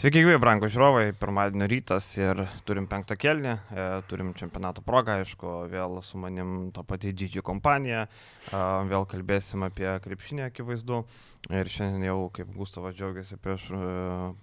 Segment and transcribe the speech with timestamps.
[0.00, 5.48] Sveiki, gyvi, brangų žiūrovai, pirmadienio rytas ir turim penktą kelnį, e, turim čempionato progą, aišku,
[5.68, 11.02] vėl su manim ta pati didžiulė kompanija, e, vėl kalbėsim apie krepšinį akivaizdu.
[11.52, 13.80] Ir šiandien jau, kaip Gustavas džiaugiasi prieš e,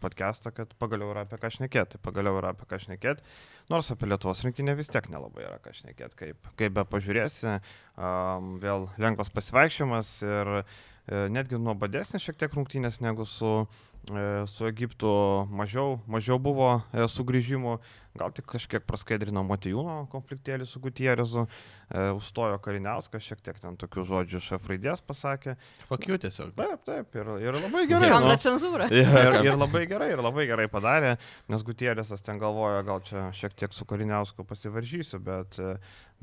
[0.04, 3.26] podcastą, kad pagaliau yra apie ką šnekėti, tai pagaliau yra apie ką šnekėti,
[3.74, 8.13] nors apie Lietuvos rinktinę vis tiek nelabai yra ką šnekėti, kaip, kaip be pažiūrėsi, e,
[8.62, 10.63] vėl lengvas pasivaikščiojimas ir e,
[11.08, 13.51] netgi nuobodesnės šiek tiek rungtynės negu su
[14.08, 15.10] E, su Egiptu
[15.51, 17.73] mažiau, mažiau buvo e, sugrįžimų,
[18.16, 24.05] gal tik kažkiek praskaidrino Matijūno konfliktėlį su Gutierezu, e, užstojo Kariniauskas, šiek tiek ten tokių
[24.08, 25.58] žodžių šef raidės pasakė.
[25.90, 26.55] Fakiu tiesiog.
[26.55, 28.13] Taip, taip, ir, ir labai gerai.
[28.13, 28.40] Kam nu.
[28.48, 28.88] cenzūra?
[28.96, 29.12] Ir,
[29.44, 31.18] ir labai gerai, ir labai gerai padarė,
[31.52, 35.60] nes Gutierėsas ten galvojo, gal čia šiek tiek su Kariniausku pasivaržysiu, bet,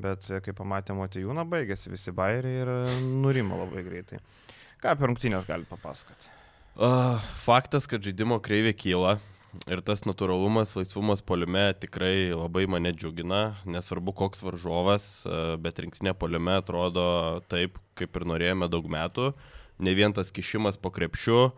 [0.00, 2.76] bet kai pamatė Matijūną, baigėsi visi bairiai ir
[3.12, 4.24] nurimo labai greitai.
[4.82, 6.30] Ką apie rungtynės gali papasakoti?
[6.74, 9.18] Uh, faktas, kad žaidimo kreivė kyla
[9.70, 15.04] ir tas natūralumas, laisvumas poliume tikrai labai mane džiugina, nesvarbu koks varžovas,
[15.62, 17.04] bet rinktinė poliume atrodo
[17.50, 19.30] taip, kaip ir norėjome daug metų.
[19.78, 21.52] Ne vien tas kišimas po krepšiu,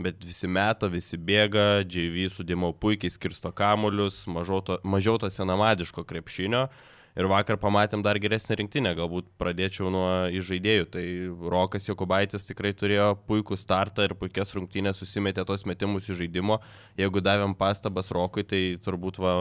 [0.00, 6.06] bet visi meta, visi bėga, JV sudėmo puikiai skirsto kamuolius, mažiau to, mažiau to senamadiško
[6.08, 6.64] krepšinio.
[6.68, 10.86] Uh, Ir vakar pamatėm dar geresnę rinktinę, galbūt pradėčiau nuo įžaidėjų.
[10.94, 11.04] Tai
[11.52, 16.62] Rokas Jokubaitis tikrai turėjo puikų startą ir puikias rungtynės susimetė tos metimus į žaidimo.
[16.96, 19.34] Jeigu davėm pastabas Rokui, tai turbūt va,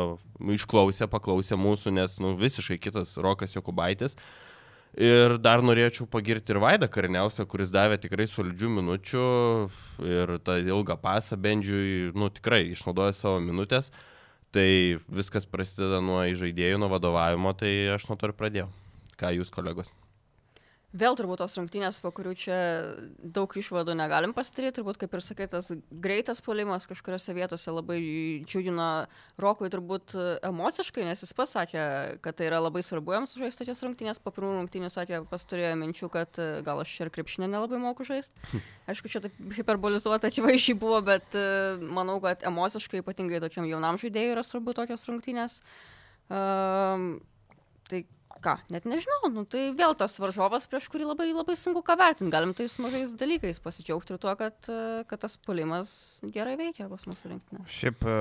[0.57, 4.19] išklausė, paklausė mūsų, nes nu, visiškai kitas Rokas Jokubaitis.
[4.99, 9.27] Ir dar norėčiau pagirti ir Vaidą Kariniausią, kuris davė tikrai solidžių minučių
[10.11, 13.87] ir tą ilgą pasą Bendžiui, nu tikrai išnaudojo savo minutės.
[13.87, 14.09] Uh,
[14.51, 18.67] Tai viskas prasideda nuo žaidėjų, nuo vadovavimo, tai aš nuo to ir pradėjau.
[19.15, 19.93] Ką jūs, kolegos?
[20.91, 22.55] Vėl turbūt tos rungtynės, po kurių čia
[23.23, 25.69] daug išvadų negalim pasidaryti, turbūt kaip ir sakai, tas
[26.03, 27.99] greitas polimas kažkuriuose vietose labai
[28.43, 28.87] džiugino
[29.39, 30.17] Rokui turbūt
[30.49, 31.85] emociškai, nes jis pats sakė,
[32.25, 35.79] kad tai yra labai svarbu jam sužaisti tokias rungtynės, po pirmų rungtynių sakė, pas turėjo
[35.79, 38.61] minčių, kad gal aš ir krepšinę nelabai moku žaisti.
[38.91, 41.39] Aišku, čia taip hiperbolizuota akivaizdžiai buvo, bet
[41.79, 45.61] manau, kad emociškai ypatingai tokiam jaunam žaidėjui yra svarbu tokios rungtynės.
[46.27, 47.21] Um,
[47.87, 48.03] tai
[48.43, 52.31] ką, net nežinau, nu, tai vėl tas varžovas, prieš kurį labai, labai sunku ką vertinti.
[52.33, 54.57] Galim tais mažais dalykais pasidžiaugti ir tuo, kad,
[55.09, 55.93] kad tas pulimas
[56.35, 57.63] gerai veikia pas mūsų rinktinę.
[57.71, 58.17] Šiaip e,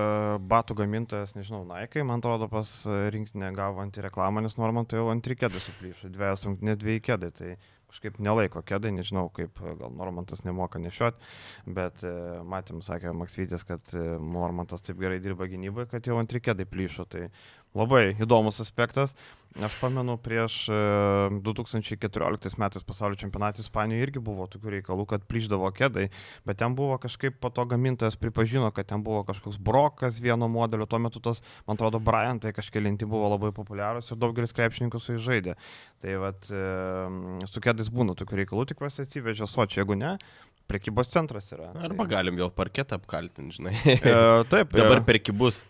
[0.52, 5.38] batų gamintojas, nežinau, Nike, man atrodo, pas rinktinę gavo anti reklamą, nes Normantui jau antri
[5.40, 7.34] kėdai suplyšo, dviejas rungtynės dviejai kėdai.
[7.40, 7.52] Tai
[7.90, 11.18] kažkaip nelaiko kėdai, nežinau, kaip gal Normantas nemoka nešiot,
[11.78, 12.12] bet e,
[12.46, 17.06] matėm, sakė Maksytis, kad e, Normantas taip gerai dirba gynybai, kad jau antri kėdai plyšo.
[17.10, 17.26] Tai
[17.76, 19.14] labai įdomus aspektas.
[19.58, 20.68] Aš pamenu, prieš
[21.42, 26.04] 2014 e, metais pasaulio čempionatį Ispanijoje irgi buvo tokių reikalų, kad plyždavo kėdai,
[26.46, 30.86] bet ten buvo kažkaip po to gamintojas pripažino, kad ten buvo kažkoks brokas vieno modelio,
[30.86, 35.26] tuo metu tas, man atrodo, Bryantai kažkėlinti buvo labai populiarus ir daugelis krepšininkų su jais
[35.26, 35.56] žaidė.
[35.98, 36.62] Tai vad, e,
[37.50, 40.14] su kėdais būna tokių reikalų, tikiuosi atsivežė sočiai, jeigu ne,
[40.70, 41.72] prekybos centras yra.
[41.74, 43.74] Arba galim vėl parketą apkaltinti, žinai.
[43.98, 44.16] E,
[44.46, 44.70] taip.
[44.78, 45.64] Dabar prekybus.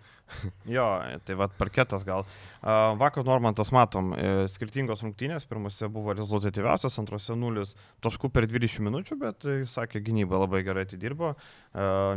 [0.64, 2.24] Jo, tai vad parketas gal.
[2.62, 7.72] Vakar Normantas matom, e, skirtingos rungtynės, pirmose buvo rezultatyviausias, antrose nulis
[8.04, 11.32] taškų per 20 minučių, bet jis sakė, gynyba labai gerai atidirbo,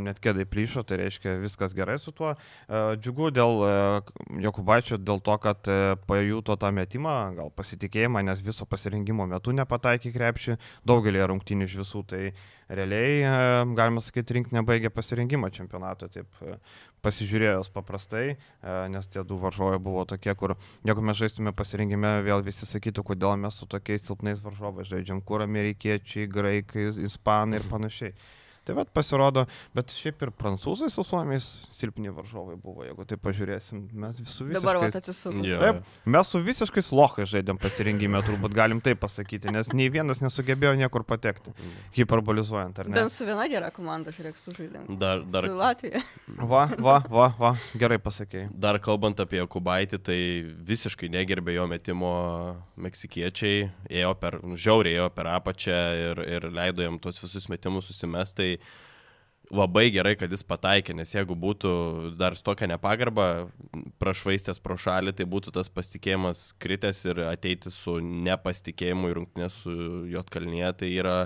[0.03, 2.33] net kėdai plyšo, tai reiškia viskas gerai su tuo.
[2.67, 3.71] Džiugu dėl e,
[4.43, 10.11] Jokubaičio, dėl to, kad e, pajuto tą metimą, gal pasitikėjimą, nes viso pasirinkimo metu nepataikė
[10.11, 12.23] krepšį, daugelį rungtynių iš visų, tai
[12.73, 13.21] realiai,
[13.77, 16.27] galima sakyti, rinktinė baigė pasirinkimą čempionato, taip
[17.03, 18.37] pasižiūrėjus paprastai,
[18.89, 23.03] nes tie du varžovai buvo tokie tokie, kur jeigu mes žaistume pasirinkime, vėl visi sakytų,
[23.03, 28.13] kodėl mes su tokiais silpnais varžovais žaidžiam, kur amerikiečiai, graikai, ispanai ir panašiai.
[28.63, 29.43] Tai vad pasirodo,
[29.75, 33.81] bet šiaip ir prancūzai su suomiais silpni varžovai buvo, jeigu tai pažiūrėsim.
[33.99, 34.61] Mes su visiškai...
[34.61, 35.41] Dabar vat atsisukom.
[35.43, 35.63] Yeah.
[35.63, 40.77] Taip, mes su visiškai lochai žaidėm pasirinkime, turbūt galim tai pasakyti, nes nei vienas nesugebėjo
[40.79, 41.51] niekur patekti,
[41.97, 42.95] hiperbolizuojant, ar ne?
[43.01, 44.87] Bent su viena gera komanda, žiūrėk, sužaidėm.
[45.01, 45.49] Dar, dar...
[45.49, 46.03] Su Latvija.
[46.39, 48.47] Va, va, va, va, gerai pasakėjai.
[48.63, 50.19] Dar kalbant apie Kubaitį, tai
[50.71, 52.13] visiškai negerbė jo metimo
[52.79, 58.52] meksikiečiai, ėjo per, žiauriai ėjo per apačią ir, ir leido jam tuos visus metimus susimestai
[59.53, 61.71] labai gerai, kad jis pataikė, nes jeigu būtų
[62.19, 63.49] dar tokia nepagarba
[64.01, 69.75] prašvaistęs pro šalį, tai būtų tas pasitikėjimas kritęs ir ateiti su nepasitikėjimu į rungtinę su
[70.13, 71.17] Jotkalnyje, tai yra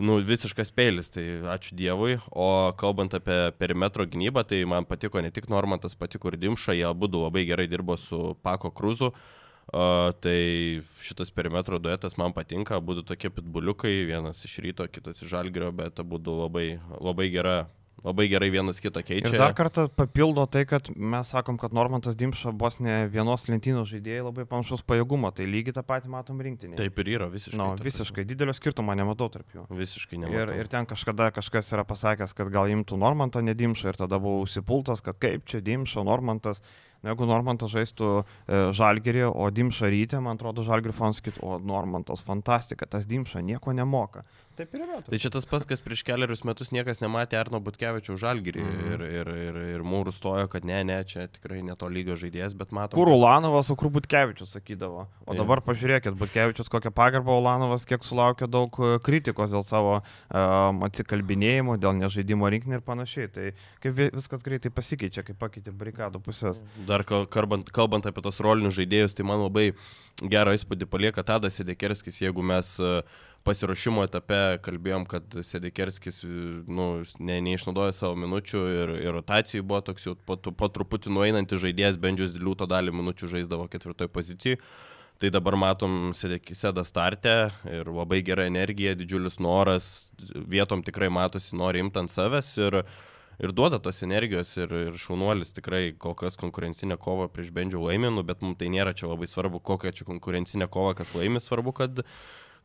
[0.00, 2.16] nu, visiškas peilis, tai ačiū Dievui.
[2.32, 2.48] O
[2.80, 7.10] kalbant apie perimetro gynybą, tai man patiko ne tik Normantas, patiko ir Dimša, jie abu
[7.12, 9.12] labai gerai dirbo su Pako Kruzu.
[9.12, 15.22] Uh, O, tai šitas perimetro duetas man patinka, būtų tokie pitbuliukai, vienas iš ryto, kitas
[15.24, 16.66] iš žalgerio, bet būtų labai,
[17.00, 17.56] labai gera
[18.04, 19.32] labai gerai vienas kitą keičia.
[19.32, 23.88] Ir dar kartą papildo tai, kad mes sakom, kad Normantas Dimša bus ne vienos lentynos
[23.88, 26.78] žaidėjai labai panašus pajėgumo, tai lygiai tą patį matom rinktinėje.
[26.82, 27.58] Taip ir yra, visiškai.
[27.60, 27.88] No, prasme.
[27.88, 29.64] visiškai didelio skirtumo nematau tarp jų.
[29.72, 30.58] Visiškai Ir, nematau.
[30.60, 34.44] ir ten kažkada kažkas yra pasakęs, kad gal imtų Normantą, ne Dimšą ir tada buvau
[34.44, 36.60] užsipultas, kad kaip čia Dimša, Normantas.
[37.04, 38.24] Na, Jeigu Normantas žaistų e,
[38.72, 43.74] Žalgerį, o Dimša ryte, man atrodo, Žalgerį fans sakytų, o Normantas fantastika, tas Dimša nieko
[43.76, 44.24] nemoka.
[44.54, 45.00] Taip ir yra.
[45.02, 48.92] Tai čia tas pats, kas prieš keliarius metus niekas nematė Arno Butkevičių žalgyrį Mhm.
[48.94, 52.54] ir, ir, ir, ir mūrų stojo, kad ne, ne, čia tikrai ne to lygio žaidėjas,
[52.54, 52.94] bet matom.
[53.00, 55.08] Kur Ulanovas, o kur Butkevičius sakydavo.
[55.26, 59.96] O dabar pažiūrėkit, Butkevičius kokią pagarbą Ulanovas, kiek sulaukė daug e, kritikos dėl savo
[60.30, 63.28] um, atsikalbinėjimų, dėl nežaidimo rinkinį ir panašiai.
[63.34, 63.50] Tai
[63.82, 66.62] kaip vi- viskas greitai pasikeičia, kai pakeitė barikadų pusės.
[66.86, 69.72] Dar kal- kalbant, kalbant apie tos rolinius žaidėjus, tai man labai
[70.22, 73.02] gerą įspūdį palieka Tadas Sedekerskis, jeigu mes e,
[73.44, 76.88] pasiruošimo etape kalbėjom, kad Sedekerskis nu,
[77.20, 82.00] ne, neišnaudoja savo minučių ir, ir rotacijų buvo toks jau po, po truputį nueinantis žaidėjas,
[82.00, 84.60] bendžius liūto dalį minučių žaisdavo ketvirtoje pozicijoje.
[85.22, 91.54] Tai dabar matom Sedek- Sedą startę ir labai gera energija, didžiulis noras, vietom tikrai matosi,
[91.54, 92.80] nori imti ant savęs ir,
[93.38, 98.24] ir duoda tos energijos ir, ir šaunuolis tikrai kol kas konkurencinę kovą prieš bendžių laiminu,
[98.26, 102.02] bet mums tai nėra čia labai svarbu, kokia čia konkurencinė kova, kas laimi, svarbu, kad,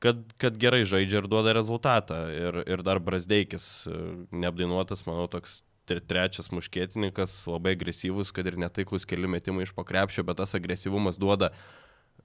[0.03, 2.21] kad, kad gerai žaidžia ir duoda rezultatą.
[2.31, 3.97] Ir, ir dar Brasdeikis, e,
[4.31, 10.23] neapdainuotas, manau, toks tre- trečias muškietininkas, labai agresyvus, kad ir netaiklus keli metimai iš pokrepšio,
[10.27, 11.53] bet tas agresyvumas duoda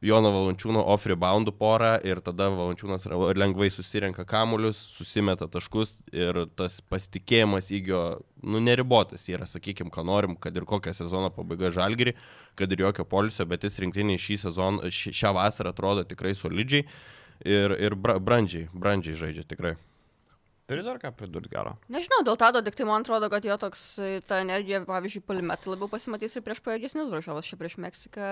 [0.05, 3.06] Jono Valančiūno off reboundų porą ir tada Valančiūnas
[3.38, 8.03] lengvai susirenka kamuolius, susimeta taškus ir tas pasitikėjimas įgio,
[8.43, 12.17] nu, neribotas yra, sakykime, ką norim, kad ir kokią sezono pabaiga žalgiri,
[12.59, 16.85] kad ir jokio polisio, bet jis rinktiniai šį sezoną, ši, šią vasarą atrodo tikrai solidžiai
[17.43, 19.75] ir, ir bra, brandžiai, brandžiai žaidžia tikrai.
[20.65, 21.75] Turi dar ką pridurti gero.
[21.93, 23.83] Nežinau, dėl tado, tik tai man atrodo, kad jo toks,
[24.29, 28.31] ta energija, pavyzdžiui, polimetai labiau pasimatys ir prieš pajėgesnius varžovus, čia prieš Meksiką.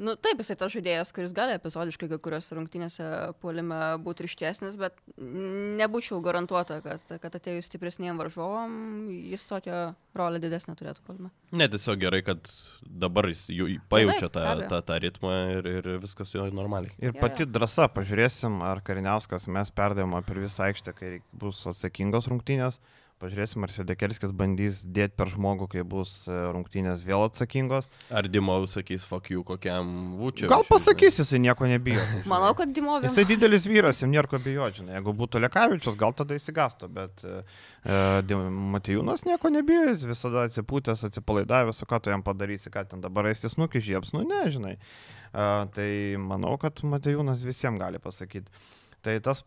[0.00, 3.06] Nu, taip, jisai tas žaidėjas, kuris gali epizodiškai kai kuriuose rungtynėse
[3.42, 8.72] puolime būti ryštesnis, bet nebūčiau garantuota, kad, kad atėjus stipresniem varžovom,
[9.12, 9.82] jis tokią
[10.16, 11.28] rolę didesnę turėtų puolime.
[11.52, 12.48] Ne, tiesiog gerai, kad
[12.80, 16.94] dabar jis jau pajaučia tą, tą, tą ritmą ir, ir viskas jo normaliai.
[17.02, 22.30] Ir Jo, pati drąsa, pažiūrėsim, ar Kariniauskas mes perdavimą per visą aikštę, kai bus atsakingos
[22.30, 22.80] rungtynės.
[23.20, 27.90] Pažiūrėsim, ar Sedekerskis bandys dėti per žmogų, kai bus e, rungtynės vėl atsakingos.
[28.16, 30.48] Ar Dimau sakys, fuck you, kokiam Vučiui.
[30.48, 32.00] Gal pasakys, jisai nieko nebijo.
[32.32, 33.10] Manau, kad Dimovė.
[33.10, 34.96] Jisai didelis vyras, jam nėra ko bijoti, žinai.
[34.96, 37.36] Jeigu būtų Lekavičius, gal tada įsigastų, bet e,
[37.84, 38.40] e,
[38.72, 43.28] Matijūnas nieko nebijo, jis visada atsipūtęs, atsipalaidavęs, o ką tu jam padarysi, ką ten dabar
[43.34, 44.78] esi snukį žieps, nu ne, žinai.
[44.80, 45.90] E, tai
[46.24, 48.48] manau, kad Matijūnas visiems gali pasakyti.
[49.00, 49.38] Tai tas,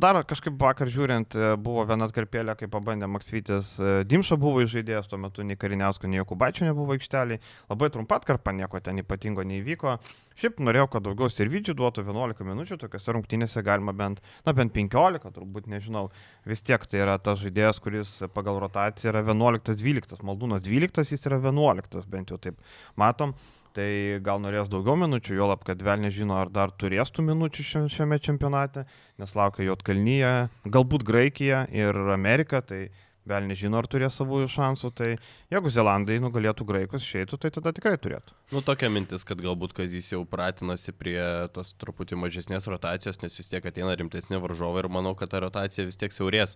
[0.00, 5.10] dar kažkaip vakar žiūrint, e, buvo viena atkarpėlė, kai pabandė Maksvytis, e, Dimša buvo žaidėjas,
[5.10, 7.36] tuo metu nei Kariniausko, nei Jokubaičio nebuvo aikšteliai,
[7.68, 9.98] labai trumpa atkarpa, nieko ten ypatingo neįvyko.
[10.40, 15.28] Šiaip norėjau, kad daugiau servidžių duotų 11 minučių, tokiuose rungtynėse galima bent, na bent 15,
[15.36, 16.06] turbūt nežinau.
[16.48, 21.42] Vis tiek tai yra tas žaidėjas, kuris pagal rotaciją yra 11-12, Maldūnas 12, jis yra
[21.44, 22.56] 11, bent jau taip
[22.96, 23.36] matom.
[23.74, 27.64] Tai gal norės daugiau minučių, jo lab, kad vėl nežino, ar dar turės tų minučių
[27.66, 28.84] šia- šiame čempionate,
[29.18, 30.30] nes laukia Jotkalnyje,
[30.70, 32.84] galbūt Graikija ir Amerika, tai
[33.26, 34.92] vėl nežino, ar turės savųjų šansų.
[34.94, 35.08] Tai
[35.50, 38.36] jeigu Zelandai nugalėtų Graikus, išeitų, tai tada tikrai turėtų.
[38.52, 41.18] Nu, tokia mintis, kad galbūt Kazys jau pratinasi prie
[41.56, 45.88] tos truputį mažesnės rotacijos, nes vis tiek ateina rimtesnė varžovai ir manau, kad ta rotacija
[45.88, 46.54] vis tiek siaurės.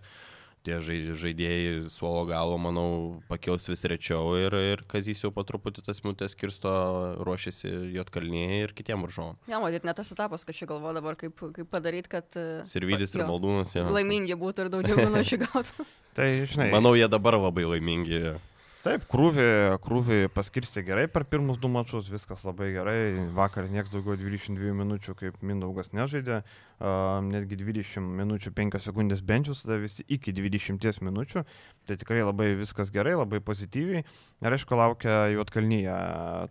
[0.67, 5.85] Tie žai- žaidėjai suolo galo, manau, pakils vis rečiau ir, ir Kazys jau po truputį
[5.85, 6.73] tas minutės skirsto
[7.23, 9.37] ruošiasi Jotkalnyje ir kitiem varžovam.
[9.47, 12.27] Ne, matyt, net tas etapas, kad čia galvo dabar, kaip, kaip padaryti, kad...
[12.35, 13.71] e, Sirvidis ir Maldūnas.
[13.77, 13.87] jo.
[13.87, 15.87] Laimingi būtų ir daugiau minučių gautų.
[16.19, 18.35] Tai, žinai, Manau, jie dabar labai laimingi.
[18.79, 19.45] Taip, krūvį,
[19.83, 23.25] krūvį paskirsti gerai per pirmus du mačus, viskas labai gerai.
[23.35, 29.65] Vakar niekas daugiau 22 minučių kaip Mindaugas nežaidė, uh, netgi 20 minučių 5 sekundės benčius,
[29.65, 31.43] tada visi iki 20 minučių.
[31.91, 34.05] Tai tikrai labai viskas gerai, labai pozityviai.
[34.47, 35.97] Ir aišku, laukia Juotkalnyje,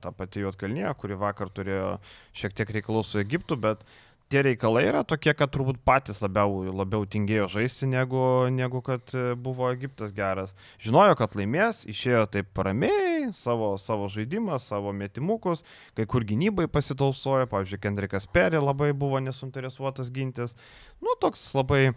[0.05, 1.95] ta pati Juotkalnyje, kuri vakar turėjo
[2.37, 3.89] šiek tiek reikalų su Egiptu, bet
[4.29, 8.21] tie reikalai yra tokie, kad turbūt patys labiau, labiau tingėjo žaisti, negu,
[8.53, 10.55] negu kad e, buvo Egiptas geras.
[10.85, 15.65] Žinojo, kad laimės, išėjo taip ramiai, savo, savo žaidimą, savo metimukus,
[15.97, 20.57] kai kur gynybai pasitausojo, pavyzdžiui, Kendrikas Perė labai buvo nesuinteresuotas gintis.
[21.05, 21.93] Nu, toks labai e,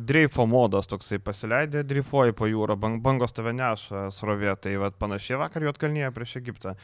[0.00, 5.42] dreifo modas toksai pasileidė, dreifuoji po jūrą, bang, bangos tave neša srovė, tai vad panašiai
[5.44, 6.74] vakar Jotkalnyje prieš Egiptą.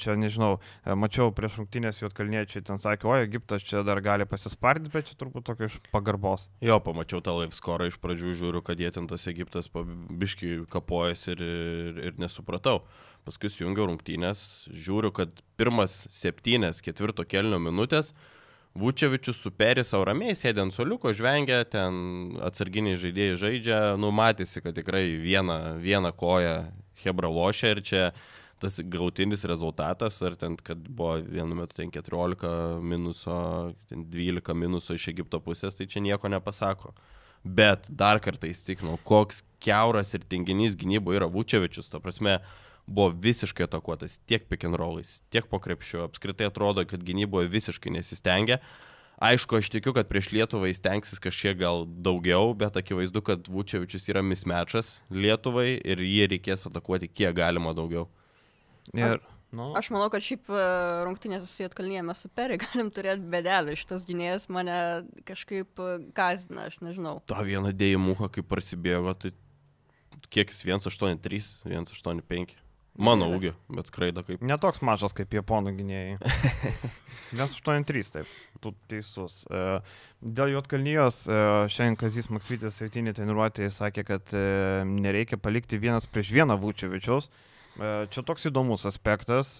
[0.00, 0.58] Čia nežinau,
[0.96, 5.44] mačiau prieš rungtynės Jotkalniečiai, ten sakė, o Egiptas čia dar gali pasispardyti, bet čia turbūt
[5.50, 6.46] tokio iš pagarbos.
[6.64, 11.34] Jo, pamačiau tą live score iš pradžių, žiūriu, kad jie ten tas Egiptas biški kapojasi
[11.34, 12.80] ir, ir, ir nesupratau.
[13.28, 18.14] Paskui jungiau rungtynės, žiūriu, kad pirmas septynės ketvirto kelnio minutės
[18.78, 24.76] Vučevičius su Peris savo ramiai sėdė ant soliuko, žvengia, ten atsarginiai žaidėjai žaidžia, numatysi, kad
[24.76, 26.54] tikrai vieną, vieną koją
[27.02, 28.02] Hebra lošia ir čia
[28.60, 33.36] tas gautinis rezultatas, ar ten, kad buvo vienu metu ten 14 minuso,
[33.90, 36.94] ten 12 minuso iš Egipto pusės, tai čia nieko nepasako.
[37.44, 42.40] Bet dar kartą įstikinau, koks keuras ir tinginys gynyboje yra Vučevičius, ta prasme,
[42.88, 46.02] buvo visiškai atakuotas tiek pick and rollais, tiek po krepšiu.
[46.08, 48.58] Apskritai atrodo, kad gynyboje visiškai nesistengia.
[49.18, 54.06] Aišku, aš tikiu, kad prieš Lietuvą jis tenksis kažkiek gal daugiau, bet akivaizdu, kad Vučevičius
[54.12, 58.06] yra mismečas Lietuvai ir jį reikės atakuoti kiek galima daugiau.
[58.96, 59.18] Ir,
[59.56, 59.72] nu.
[59.78, 60.62] Aš manau, kad šiaip e,
[61.08, 63.76] rungtynės su Jotkalnyje mes su Peri galim turėti bedelį.
[63.80, 64.78] Šitas gynėjas mane
[65.28, 65.82] kažkaip
[66.16, 67.18] gazdina, aš nežinau.
[67.28, 69.34] Ta viena dėjimuka, kaip prasidėjo, tai
[70.32, 72.56] kiek jis 183, 185.
[72.98, 74.40] Mano ūgio, bet skraido kaip.
[74.42, 76.16] Netoks mažas kaip japonų gynėjai.
[77.30, 78.32] 183, taip,
[78.64, 79.44] tu teisus.
[79.46, 79.60] E,
[80.18, 81.36] dėl Jotkalnyjos e,
[81.70, 84.42] šiandien Kazis Maksvytis rytinį treniruotėje sakė, kad e,
[84.88, 87.30] nereikia palikti vienas prieš vieną Vučevičiaus.
[87.78, 89.58] Čia toks įdomus aspektas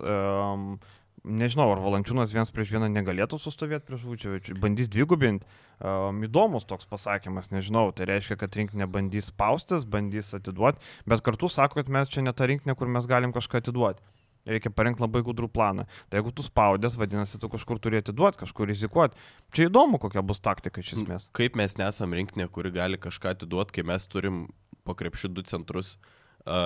[1.24, 5.46] nežinau, ar Valančiūnas vienas prieš vieną negalėtų sustovėti prieš Vučevičių, bandys dvigubinti.
[5.78, 11.50] Um, įdomus toks pasakymas, nežinau, tai reiškia, kad rinkinė bandys spaustis, bandys atiduoti, bet kartu
[11.52, 14.02] sako, kad mes čia ne ta rinkinė, kur mes galim kažką atiduoti.
[14.48, 15.84] Reikia parengti labai gudrų planą.
[16.08, 19.18] Tai jeigu tu spaudės, vadinasi, tu kažkur turi atiduoti, kažkur rizikuoti.
[19.52, 21.26] Čia įdomu, kokia bus taktika iš esmės.
[21.36, 24.46] Kaip mes nesam rinkinė, kuri gali kažką atiduoti, kai mes turim
[24.88, 26.17] po krepšių du centrus uh,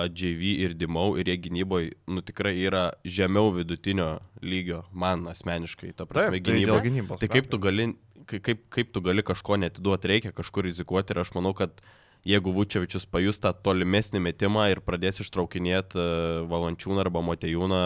[0.07, 6.07] JV ir Dimau ir jie gynyboje, nu tikrai yra žemiau vidutinio lygio, man asmeniškai, ta
[6.09, 6.77] prasme, Taip, tai gynyba.
[6.77, 7.89] Tai, gynybos, tai kaip tu, gali,
[8.29, 11.83] kaip, kaip tu gali kažko netiduoti, reikia kažkur rizikuoti ir aš manau, kad
[12.27, 17.83] jeigu Vučevičius pajus tą tolimesnį metimą ir pradės ištraukinėti uh, Valančiūną arba Motejūną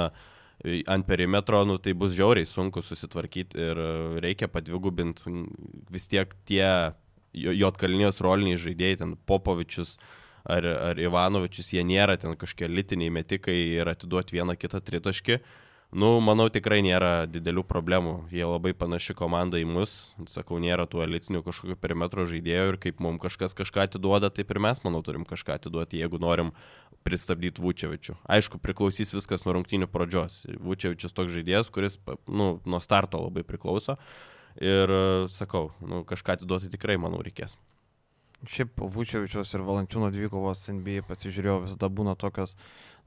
[0.90, 3.82] ant perimetro, nu, tai bus žiauriai sunku susitvarkyti ir
[4.24, 5.46] reikia padvigubinti
[5.94, 6.96] vis tiek tie
[7.38, 13.56] Jotkalnijos roliniai žaidėjai, ten Popovičius, uh, ar, ar Ivanovičius, jie nėra ten kažkokie litiniai metikai
[13.78, 15.42] ir atiduoti vieną kitą tritaškį.
[15.96, 18.14] Nu, manau, tikrai nėra didelių problemų.
[18.36, 19.94] Jie labai panaši komanda į mus.
[20.28, 24.60] Sakau, nėra tų elitinių kažkokių perimetro žaidėjų ir kaip mums kažkas kažką atiduoda, taip ir
[24.60, 26.52] mes, manau, turim kažką atiduoti, jeigu norim
[27.08, 28.18] pristabdyti Vučevičių.
[28.28, 30.42] Aišku, priklausys viskas nuo rungtynių pradžios.
[30.60, 31.96] Vučevičius toks žaidėjas, kuris
[32.28, 33.96] nu, nuo starto labai priklauso.
[34.60, 34.92] Ir
[35.32, 37.56] sakau, nu, kažką atiduoti tikrai, manau, reikės.
[38.46, 42.54] Šiaip Vučevičiaus ir Valančiūno dvikovos NBA pasižiūrėjau, visada būna tokios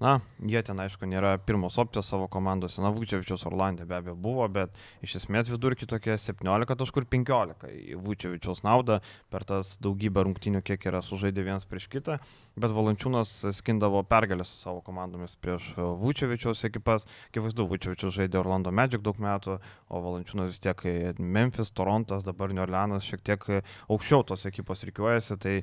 [0.00, 2.80] Na, jie ten, aišku, nėra pirmos opcijos savo komandose.
[2.80, 4.72] Na, Vučevičiaus Orlandė be abejo buvo, bet
[5.04, 10.62] iš esmės vidurki tokie 17 taškų ir 15 į Vučevičiaus naudą per tas daugybę rungtynių,
[10.64, 12.16] kiek yra sužaidė vienas prieš kitą.
[12.56, 17.04] Bet Valančiūnas skindavo pergalę su savo komandomis prieš Vučevičiaus ekipas.
[17.28, 19.58] Akivaizdu, Vučevičius žaidė Orlando Magic daug metų,
[19.90, 20.84] o Valančiūnas vis tiek
[21.18, 23.46] Memphis, Torontas, dabar New Orleanas šiek tiek
[23.90, 25.38] aukščiau tos ekipos reikiuojasi.
[25.40, 25.54] Tai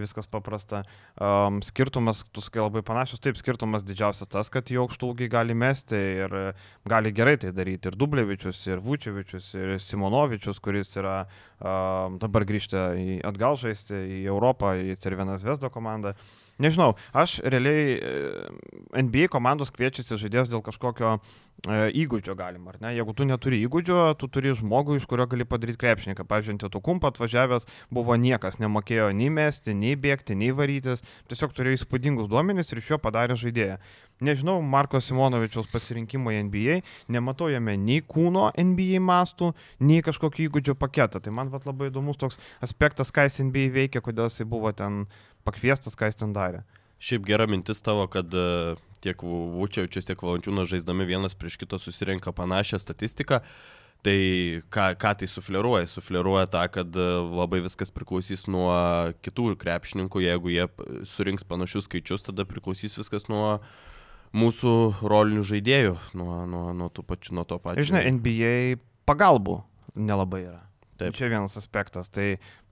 [0.00, 0.82] viskas paprasta.
[1.20, 5.98] Um, skirtumas, tu sakai labai panašus, taip, skirtumas didžiausias tas, kad jų aukštaugiai gali mesti
[6.24, 6.36] ir
[6.88, 7.90] gali gerai tai daryti.
[7.90, 14.22] Ir Dublevičius, ir Vučevičius, ir Simonovičius, kuris yra um, dabar grįžta į atgal žaisti į
[14.30, 16.14] Europą, į Cervenas Vesdo komandą.
[16.60, 17.98] Nežinau, aš realiai
[18.92, 21.18] NBA komandos kviečiasi žaidėjus dėl kažkokio
[21.68, 22.90] E, įgūdžio galima, ar ne?
[22.96, 26.24] Jeigu tu neturi įgūdžio, tu turi žmogų, iš kurio gali padaryti krepšininką.
[26.28, 31.52] Pavyzdžiui, ant tu kumpą atvažiavęs buvo niekas, nemokėjo nei mesti, nei bėgti, nei varytis, tiesiog
[31.56, 33.76] turėjo įspūdingus duomenis ir iš jo padarė žaidėją.
[34.24, 36.78] Nežinau, Marko Simonovičiaus pasirinkimo į NBA,
[37.12, 39.52] nematau jame nei kūno NBA mastų,
[39.84, 41.20] nei kažkokio įgūdžio paketą.
[41.20, 45.06] Tai man vat, labai įdomus toks aspektas, ką jis NBA veikia, kodėl jis buvo ten
[45.46, 46.62] pakviestas, ką jis ten darė.
[47.00, 52.32] Šiaip gera mintis tavo, kad uh tiek Vučiavičius, tiek Valančiūnas žaisdami vienas prieš kitą susirenka
[52.36, 53.40] panašią statistiką.
[54.00, 54.16] Tai
[54.72, 55.88] ką, ką tai sufleruoja?
[55.90, 58.72] Sufleruoja tą, kad e, labai viskas priklausys nuo
[59.20, 60.22] kitų krepšininkų.
[60.24, 60.64] Jeigu jie
[61.08, 63.58] surinks panašius skaičius, tada priklausys viskas nuo
[64.32, 64.72] mūsų
[65.04, 67.84] rolinių žaidėjų, nuo, nuo, nuo, pačių, nuo to pačio.
[67.90, 68.80] Žinai, NBA
[69.10, 69.60] pagalbų
[70.00, 70.62] nelabai yra.
[71.00, 71.14] Taip.
[71.16, 72.10] Čia vienas aspektas.
[72.12, 72.26] Tai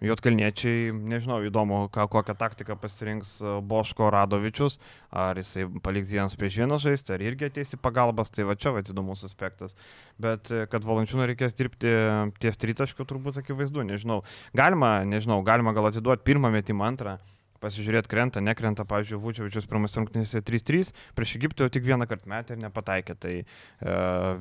[0.05, 4.77] Jotkalniečiai, nežinau, įdomu, ką, kokią taktiką pasirinks e, Boško Radovičius,
[5.09, 8.75] ar jisai paliks vienas prieš vieną žaisti, ar irgi ateis į pagalbas, tai va čia
[8.77, 9.75] va įdomus aspektas.
[10.21, 11.95] Bet e, kad valančiūną reikės dirbti
[12.43, 14.21] ties tritaškiu, turbūt akivaizdu, nežinau.
[14.57, 17.17] Galima, nežinau, galima gal atiduoti pirmą metimą, antrą
[17.63, 22.55] pasižiūrėti, krenta, nekrenta, pavyzdžiui, Vučevičius pirmas rungtynėse 3-3, prieš Egiptą jau tik vieną kartą metė
[22.57, 23.47] ir nepataikė, tai e,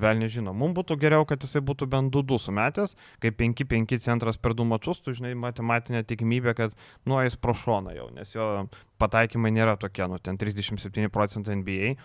[0.02, 0.54] vėl nežino.
[0.58, 5.02] Mums būtų geriau, kad jisai būtų bent 2-2 sumetęs, kai 5-5 centras per 2 mačius,
[5.02, 6.78] tu žinai matematinė tikimybė, kad
[7.10, 8.68] nuėjęs pro šoną jau, nes jo
[9.02, 11.98] pataikymai nėra tokie, nu ten 37 procentai NBA.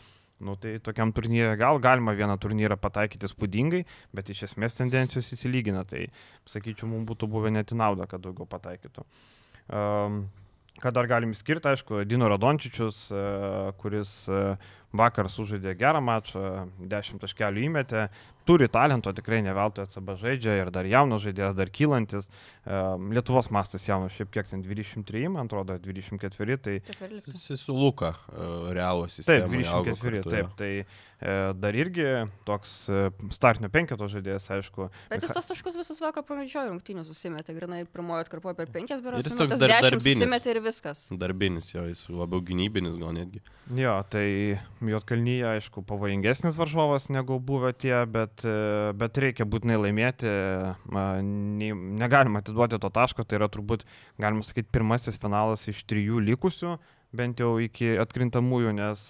[0.42, 3.84] Nu, tai tokiam turnyrė gal galima vieną turnyrą pataikyti spūdingai,
[4.16, 6.08] bet iš esmės tendencijos įsilygina, tai
[6.50, 9.06] sakyčiau, mums būtų buvę net į naudą, kad daugiau pataikytų.
[9.70, 10.24] Um,
[10.80, 13.24] Ką dar galim skirti, aišku, Dino Radončičius, e,
[13.82, 14.40] kuris e,
[14.96, 18.06] vakar sužaidė gerą mačą, 10 taškelių įmetė,
[18.48, 22.28] turi talento, tikrai ne veltui atsaba žaidžia ir dar jaunas žaidėjas, dar kylantis.
[22.62, 26.76] Lietuvos mastas jaunas, šiaip kiek ten 23, man atrodo, 24, tai...
[27.42, 29.26] Jis su Luka, e, realus jis.
[29.26, 32.06] Taip, 24, taip, tai e, dar irgi
[32.46, 33.00] toks e,
[33.34, 34.86] startinio penketo žaidėjas, aišku.
[35.10, 39.26] Bet jis tos taškus visus vakar pradžioje rungtynių susimetė, grinai pirmojo atkarpoje per penkias beros.
[39.26, 40.22] Jis toks dar, darbinis.
[40.22, 41.02] Susimetė ir viskas.
[41.10, 43.42] Darbinis jo, jis labiau gynybinis gal netgi.
[43.74, 44.60] Jo, tai
[44.92, 48.31] Jotkalnyje, aišku, pavojingesnis varžovas negu buvę tie, bet,
[48.98, 50.30] bet reikia būtinai laimėti.
[52.00, 53.84] Negalima atiduoti to taško, tai yra turbūt,
[54.22, 56.78] galima sakyti, pirmasis finalas iš trijų likusių,
[57.12, 59.04] bent jau iki atkrintamųjų, nes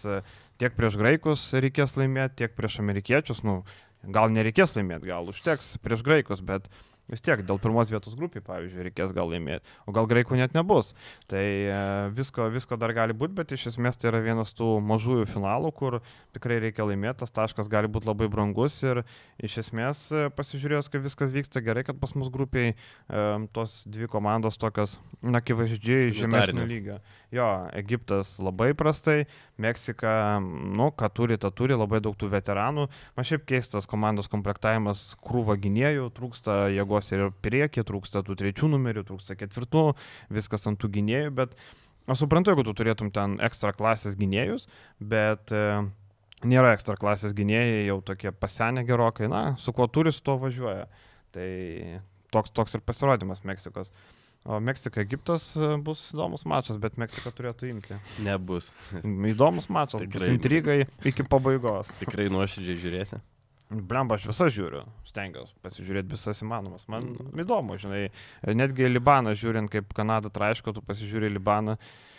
[0.59, 3.61] tiek prieš graikus reikės laimėti, tiek prieš amerikiečius, nu,
[4.03, 6.67] gal nereikės laimėti, gal užteks prieš graikus, bet
[7.11, 10.93] vis tiek dėl pirmos vietos grupiai, pavyzdžiui, reikės gal laimėti, o gal graikų net nebus.
[11.31, 11.79] Tai e,
[12.17, 15.99] visko, visko dar gali būti, bet iš esmės tai yra vienas tų mažųjų finalų, kur
[16.37, 19.03] tikrai reikia laimėti, tas taškas gali būti labai brangus ir
[19.43, 22.77] iš esmės e, pasižiūrėjus, kaip viskas vyksta gerai, kad pas mus grupiai e,
[23.57, 27.01] tos dvi komandos tokios, na, akivaizdžiai žemesnio lygio.
[27.33, 29.23] Jo, Egiptas labai prastai,
[29.57, 32.85] Meksika, nu, ką turi, tą turi, labai daug tų veteranų.
[33.17, 39.07] Man šiaip keistas komandos komplektavimas, krūva gynėjų, trūksta jėgos ir priekį, trūksta tų trečių numerių,
[39.09, 39.87] trūksta ketvirtų,
[40.37, 41.57] viskas ant tų gynėjų, bet
[42.05, 44.69] aš suprantu, jeigu tu turėtum ten ekstra klasės gynėjus,
[45.01, 45.67] bet e,
[46.45, 50.85] nėra ekstra klasės gynėjai, jau tokie pasenę gerokai, na, su kuo turi, su tuo važiuoja.
[51.33, 51.49] Tai
[52.29, 53.89] toks, toks ir pasirodymas Meksikos.
[54.45, 57.99] O Meksika, Egiptas e, bus įdomus mačas, bet Meksika turėtų imti.
[58.27, 58.73] Nebus.
[59.33, 60.33] Įdomus mačas, Tikrai.
[60.35, 61.93] intrigai iki pabaigos.
[62.03, 63.21] Tikrai nuoširdžiai žiūrėsi.
[63.73, 66.83] Blemba, aš visą žiūriu, stengiuosi pasižiūrėti visas įmanomas.
[66.93, 68.03] Man įdomu, žinai,
[68.45, 71.79] netgi Libaną žiūrint, kaip Kanada traiško, tu pasižiūri Libaną.
[71.79, 72.12] Uh,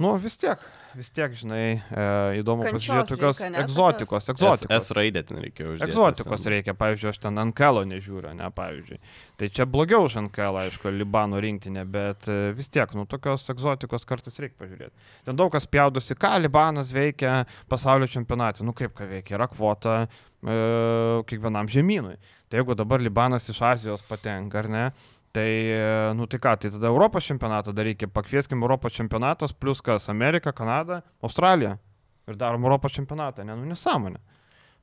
[0.00, 0.62] Nu, vis tiek,
[0.96, 2.04] vis tiek, žinai, e,
[2.40, 4.72] įdomu pasižiūrėti tokios reikia, egzotikos, egzotikos.
[4.72, 5.84] S, S raidė ten reikia uždėti.
[5.90, 8.96] Egzotikos reikia, pavyzdžiui, aš ten Ankelo nežiūriu, ne, pavyzdžiui.
[9.36, 14.08] Tai čia blogiau už Ankelą, aišku, Libano rinktinė, bet e, vis tiek, nu, tokios egzotikos
[14.08, 15.12] kartais reikia pažiūrėti.
[15.28, 20.00] Ten daug kas pjaudosi, ką Libanas veikia pasaulio čempionate, nu kaip ką veikia, yra kvota
[20.00, 20.08] e,
[21.28, 22.16] kiekvienam žemynui.
[22.48, 24.90] Tai jeigu dabar Libanas iš Azijos patenka, ar ne,
[25.32, 30.08] Tai, e, nu tai ką, tai tada Europos čempionatą darykime, pakvieskim Europos čempionatas, plus kas-
[30.14, 31.78] Amerika, Kanada, Australija.
[32.26, 34.18] Ir darom Europos čempionatą, ne, nu nesąmonė.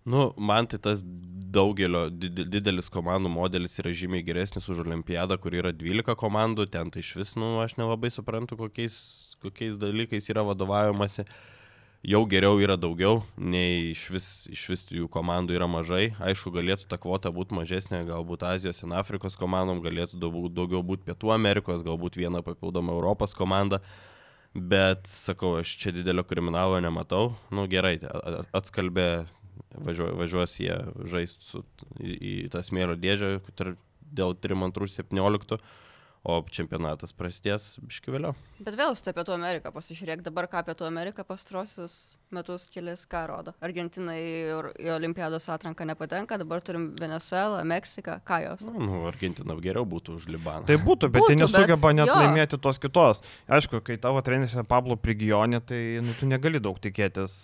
[0.06, 5.74] Nu, man tai tas daugelio didelis komandų modelis yra žymiai geresnis už Olimpiadą, kur yra
[5.74, 11.28] 12 komandų, ten tai iš vis, nu, aš nelabai suprantu, kokiais, kokiais dalykais yra vadovaujamasi.
[11.28, 11.57] Uh,
[12.06, 16.12] jau geriau yra daugiau, nei iš vis, iš vis jų komandų yra mažai.
[16.24, 21.08] Aišku, galėtų ta kvota būti mažesnė, galbūt Azijos ir Afrikos komandom, galėtų daugiau, daugiau būti
[21.10, 23.82] Pietų Amerikos, galbūt viena papildoma Europos komanda.
[24.54, 27.36] Bet, sakau, aš čia didelio kriminalo nematau.
[27.54, 27.98] Nu gerai,
[28.56, 29.28] atskalbė,
[29.76, 30.78] važiuos, važiuos jie
[31.12, 31.62] žaisti
[32.00, 33.38] į, į tą smėlio dėžę
[34.08, 35.60] dėl 3-2-17
[36.28, 38.36] o čempionatas prasidės biški vėliau.
[38.60, 43.54] Bet vėl su Pietų Amerika pasižiūrėk, dabar ką Pietų Amerika pastrosius metus kelias ką rodo.
[43.64, 48.66] Argentina į Olimpiados atranką nepatenka, dabar turim Venezuelą, Meksiką, ką jos.
[48.68, 50.68] Nu, nu, Argentina geriau būtų už Libaną.
[50.68, 52.18] Tai būtų, bet būtų, tai nesugeba bet, net jo.
[52.20, 53.24] laimėti tos kitos.
[53.48, 57.40] Aišku, kai tavo treneris Pablo Prigionė, tai nu, tu negali daug tikėtis.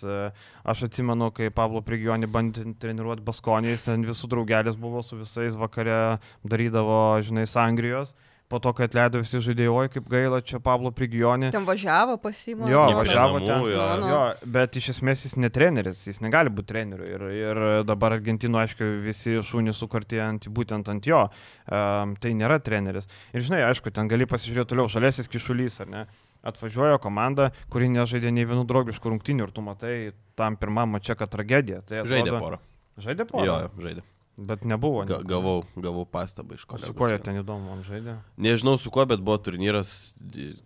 [0.64, 6.20] Aš atsimenu, kai Pablo Prigionė bandė treniruoti Baskonės, ten visų draugelis buvo su visais vakare,
[6.44, 8.12] darydavo, žinai, Sangrijos
[8.48, 11.50] po to, kai atleido visi žaidėjai, oi kaip gaila, čia Pablo Prigionė.
[11.54, 12.68] Ten važiavo pasimą.
[12.70, 14.04] Jo, važiavo namų, ten.
[14.04, 14.10] Jo.
[14.10, 14.20] Jo,
[14.56, 17.08] bet iš esmės jis ne treneris, jis negali būti treneriu.
[17.08, 21.24] Ir, ir dabar Argentino, aišku, visi šūnys sukarti ant, būtent ant jo.
[21.64, 23.08] Um, tai nėra treneris.
[23.32, 26.06] Ir žinai, aišku, ten gali pasižiūrėti toliau, šalėsis kišulys, ar ne?
[26.44, 29.94] Atvažiuoja komanda, kuri nežaidė nei vienų draugiškų rungtynių ir tu matai
[30.36, 31.80] tam pirmam mačią, kad tragedija.
[31.88, 32.12] Tai atrodo...
[32.12, 32.58] Žaidė porą.
[33.00, 33.46] Žaidė porą.
[33.48, 34.04] Jo, žaidė.
[34.36, 35.04] Bet nebuvo.
[35.06, 36.88] Ga, gavau, gavau pastabą iš O kolegų.
[36.90, 38.16] Su kuo jie ten įdomu, man žaidė?
[38.42, 39.92] Nežinau su kuo, bet buvo turnyras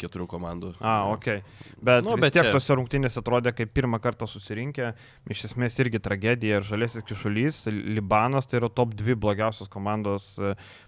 [0.00, 0.70] keturių komandų.
[0.80, 1.42] A, ok.
[1.76, 4.94] Bet, Nu, bet tiek čia- tose rungtynėse atrodė, kaip pirmą kartą susirinkę,
[5.28, 10.38] iš esmės irgi tragedija ir žalėsis kišulys, Libanas tai yra top 2 blogiausios komandos,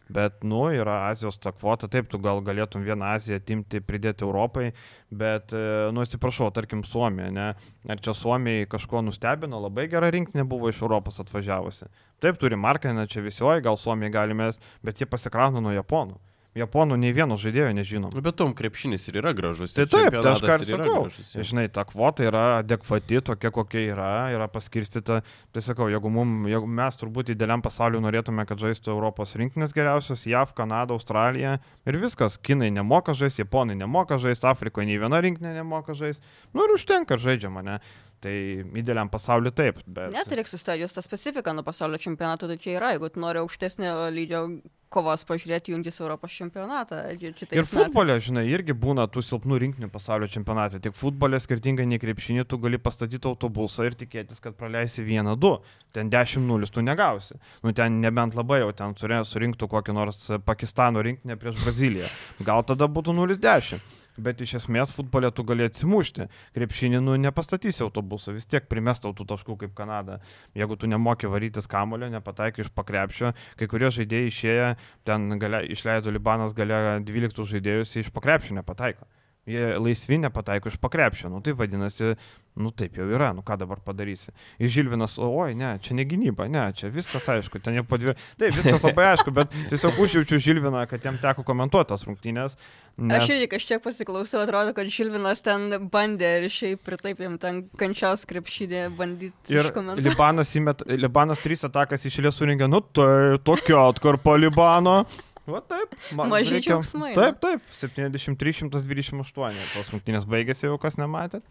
[0.08, 4.72] bet, nu, yra Azijos ta kvota, taip, tu gal galėtum vieną Aziją atimti, pridėti Europai,
[5.12, 7.54] bet, e, nu, atsiprašau, tarkim, Suomija, ne?
[7.88, 11.86] Ar čia Suomijai kažko nustebino, labai gera rinktinė buvo iš Europos atvažiavusi.
[12.20, 16.18] Taip, turi Markiną, čia visioji, gal Suomijai galimės, bet jie pasikrauna nuo Japonų.
[16.58, 18.10] Japonų nei vieno žaidėjo nežinom.
[18.10, 19.70] Nu, bet tom krepšinis ir yra gražus.
[19.70, 20.96] Tai ir taip, tai aš ką ir sakau.
[21.04, 21.44] gražus, jo.
[21.46, 25.20] Žinai, ta kvota yra adekvati, tokia kokia yra, yra paskirstyta.
[25.54, 30.26] Tai sakau, jeigu, mum, jeigu mes turbūt idealiam pasauliu norėtume, kad žaistų Europos rinktinės geriausios,
[30.26, 32.34] JAV, Kanada, Australija ir viskas.
[32.42, 36.26] Kinai nemoka žaisti, Japonai nemoka žaisti, Afrikoje nei viena rinktinė nemoka žaisti.
[36.50, 37.78] Nu ir užtenka žaidžiama, ne?
[38.20, 38.34] Tai
[38.76, 39.78] idealiam pasauliu taip.
[39.86, 40.10] Bet...
[40.12, 43.94] Net reikia sustabdyti tą specifiką nuo pasaulio čempionato, tai čia yra, jeigu tu nori aukštesnio
[44.12, 44.42] lygio
[44.90, 46.98] kovos pažiūrėti, jungtis Europos čempionatą.
[47.14, 47.70] ir Ir metais.
[47.70, 50.80] futbole, žinai, irgi būna tų silpnų rinktinių pasaulio čempionate.
[50.82, 55.58] Tik futbole, skirtingai nei krepšinį, tu gali pastatyti autobusą ir tikėtis, kad praleisi vieną, du.
[55.92, 57.34] Ten 10-0 tu negausi.
[57.62, 62.06] Nu, ten nebent labai jau ten surė- surinktų kokį nors Pakistano rinktinę prieš Braziliją.
[62.42, 63.78] Gal tada būtų 0-10.
[64.20, 66.26] Bet iš esmės futbolė tu gali atsimušti.
[66.56, 70.18] Krepšinį, nu, nepastatysi autobusą, vis tiek primestau tų taškų kaip Kanada.
[70.58, 74.68] Jeigu tu nemoki varytis kamulio, nepataikai iš pakrepšio, kai kurie žaidėjai išėję,
[75.08, 79.08] ten galia, išleido Libanas galia 12 žaidėjus, iš pakrepšio nepataiko.
[79.48, 81.30] Jie laisvi nepataiko iš pakrepšio.
[81.32, 82.12] Nu tai vadinasi,
[82.60, 84.34] nu taip jau yra, nu ką dabar padarysi.
[84.60, 88.12] Ir Žilvinas, oi, ne, čia ne gynyba, ne, čia viskas aišku, ten jau po dvi.
[88.40, 92.58] Taip, viskas labai aišku, bet tiesiog užjaučiu Žilviną, kad jam teko komentuoti tas rungtynės.
[93.00, 93.16] Nes...
[93.16, 97.62] Aš irgi kažkiek pasiklausiau, atrodo, kad Šilvinas ten bandė ir šiaip ir taip jam ten
[97.80, 99.70] kančios krepšydė bandyti Ir.
[99.96, 105.00] Libanas, įmet, Libanas trys atakas išėlės surinkė, nu tai tokia atkarpa Libano.
[105.48, 105.94] Va taip.
[106.14, 107.60] man reikia- džiaugsmai, Taip, taip.
[107.72, 109.60] 73-128.
[109.74, 111.42] Tos rungtynės baigėsi jau kas nematėt.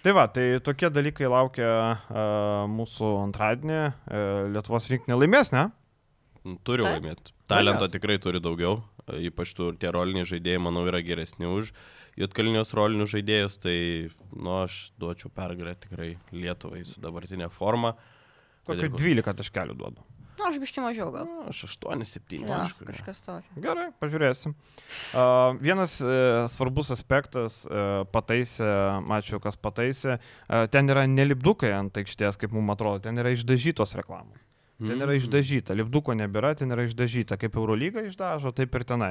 [0.00, 3.80] Tai va, tai tokie dalykai laukia uh, mūsų antradienį.
[4.08, 5.66] Uh, Lietuvos rinkinė laimės, ne?
[6.46, 6.96] Nu, Turi Taip.
[7.02, 7.34] laimėti.
[7.50, 7.92] Talento Laimės.
[7.98, 8.78] tikrai turi daugiau.
[9.10, 11.72] e, Ypač tų tie roliniai žaidėjai, manau, yra geresni už
[12.16, 13.58] Jotkalinius rolinius žaidėjus.
[13.60, 13.76] Tai,
[14.32, 17.92] nu, aš duočiau pergalę tikrai Lietuvai su dabartinė forma.
[18.66, 20.00] Koks- 12 taškelių duodu.
[20.40, 21.26] Na, aš biški mažiau gal.
[21.28, 22.40] Nu, Aš 8-7.
[22.48, 23.60] Ja, kažkas tokio.
[23.60, 24.54] Gerai, pažiūrėsim.
[25.12, 28.70] Uh, vienas uh, svarbus aspektas, uh, pataisė,
[29.04, 33.92] mačiau, kas pataisė, uh, ten yra nelipdukai ant aikštės, kaip mums atrodo, ten yra išdažytos
[34.00, 34.46] reklamos.
[34.80, 35.18] Ten yra Mm.
[35.20, 39.10] išdažyta, lipduko nebėra, ten yra išdažyta, kaip Eurolyga išdažo, taip ir tenai.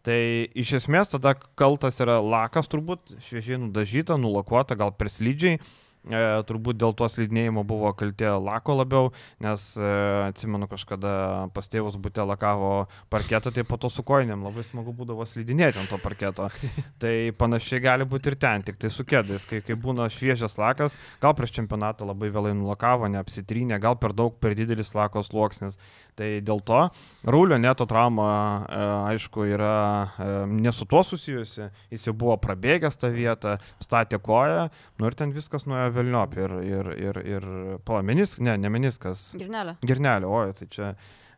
[0.00, 5.58] Tai iš esmės tada kaltas yra lakas turbūt, šviežiai nudažyta, nulakuota, gal per slidžiai.
[6.02, 9.10] E, turbūt dėl to slidinėjimo buvo kaltė lako labiau,
[9.44, 9.90] nes e,
[10.26, 11.12] atsimenu kažkada
[11.54, 15.92] pas tėvus būtė lakavo parketą, tai po to su koinėm labai smagu būdavo slidinėti ant
[15.94, 16.48] to parketo.
[17.02, 20.98] tai panašiai gali būti ir ten, tik tai su kėdais, kai, kai būna šviežias lakas,
[21.22, 25.78] gal prieš čempionatą labai vėlai nulakavo, neapsitrynė, gal per daug, per didelis lakos sluoksnis.
[26.18, 26.80] Tai dėl to
[27.24, 28.26] Rūlio neto trauma,
[28.68, 28.80] e,
[29.14, 29.76] aišku, yra
[30.20, 34.66] e, ne su tuo susijusi, jis jau buvo prabėgęs tą vietą, statė koją,
[35.00, 36.36] nu ir ten viskas nuėjo velniop.
[36.42, 37.48] Ir, ir, ir, ir
[37.88, 39.78] palamenis, ne, ne meniskas, Girnelė.
[39.88, 40.92] girnelė, oi, tai čia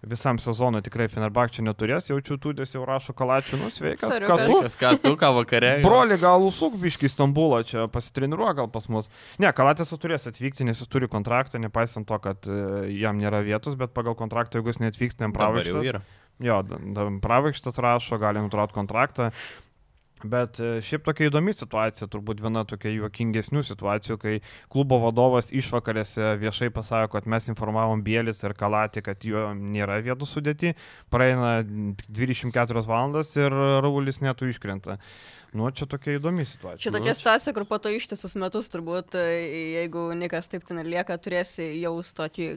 [0.08, 4.58] visam sezonui tikrai Fenerbakčių neturės, jaučiu tūdės jau rašo kalačių, nu sveikas, kad tu.
[4.80, 5.72] Ką tu, ką vakare?
[5.84, 9.10] Broli, gal užsuk biški Stambulą čia pasitreniruoja gal pas mus.
[9.42, 12.60] Ne, Kalatės turės atvykti, nes jis turi kontraktą, nepaisant to, kad e,
[12.98, 15.34] jam nėra vietos, bet pagal kontraktą, jeigu jis neatvyks, ten
[15.94, 16.04] yra.
[16.42, 16.62] Jo,
[17.22, 19.30] pravaikštas rašo, gali nutraukti kontraktą.
[20.22, 24.34] Bet e, šiaip tokia įdomi situacija, turbūt viena tokia juokingesnių situacijų, kai
[24.72, 30.28] klubo vadovas išvakarėse viešai pasako, kad mes informavom Bielis ir Kalatį, kad jo nėra vietų
[30.28, 30.74] sudėti,
[31.12, 35.00] praeina 24 valandas ir Raulis netų iškrenta.
[35.54, 36.82] Nu, čia tokia įdomi situacija.
[36.86, 39.26] Čia tokia situacija, kur po to ištisus metus turbūt, e,
[39.80, 42.54] jeigu Nikas taip ten lieka, turėsi jaus tokį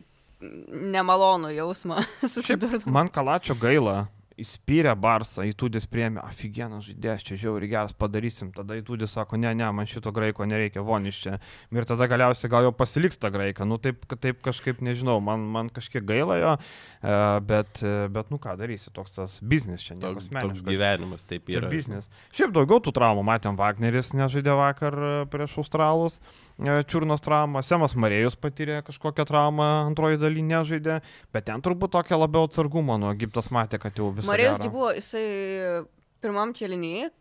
[0.94, 2.88] nemalonų jausmą susidurti.
[2.90, 4.06] Man Kalačio gaila.
[4.38, 8.52] Įspyrė Barsą, įtūdis priemė, aфиgenas žaidėjas, čia žiauri geras padarysim.
[8.54, 11.40] Tada įtūdis sako, ne, ne, man šito graiko nereikia, voniš čia.
[11.74, 13.66] Ir tada galiausiai gal jau pasiliks tą graiką.
[13.66, 16.54] Nu taip, taip kažkaip nežinau, man, man kažkiek gaila jo,
[17.02, 17.18] e,
[17.50, 21.50] bet, e, bet nu ką darysi, toks tas biznis čia, nieko Toks, toks gyvenimas, taip
[21.50, 21.72] yra.
[21.74, 22.06] biznis.
[22.38, 27.94] Šiaip daugiau tų traumų matėm, Wagneris nežaidė vakar e, prieš Australus, e, Čiurnos traumą, Semas
[27.94, 31.02] Marėjus patyrė kažkokią traumą, antroji daly nežaidė,
[31.34, 35.86] bet ten turbūt tokia labiau atsargumo, nu, Egiptas matė, kad jau visą Marijos buvo, jisai
[36.26, 37.12] pirmam kėlinį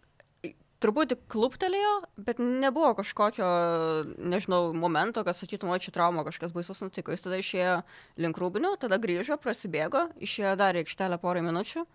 [0.81, 3.47] truputį kluptelėjo, bet nebuvo kažkokio,
[4.17, 7.13] nežinau, momento, kad sakytum, o čia trauma kažkas baisus nutiko.
[7.13, 7.77] Jis tada išėjo
[8.23, 11.87] link rūbinių, tada grįžo, prasibėgo, išėjo dar į aikštelę porą minučių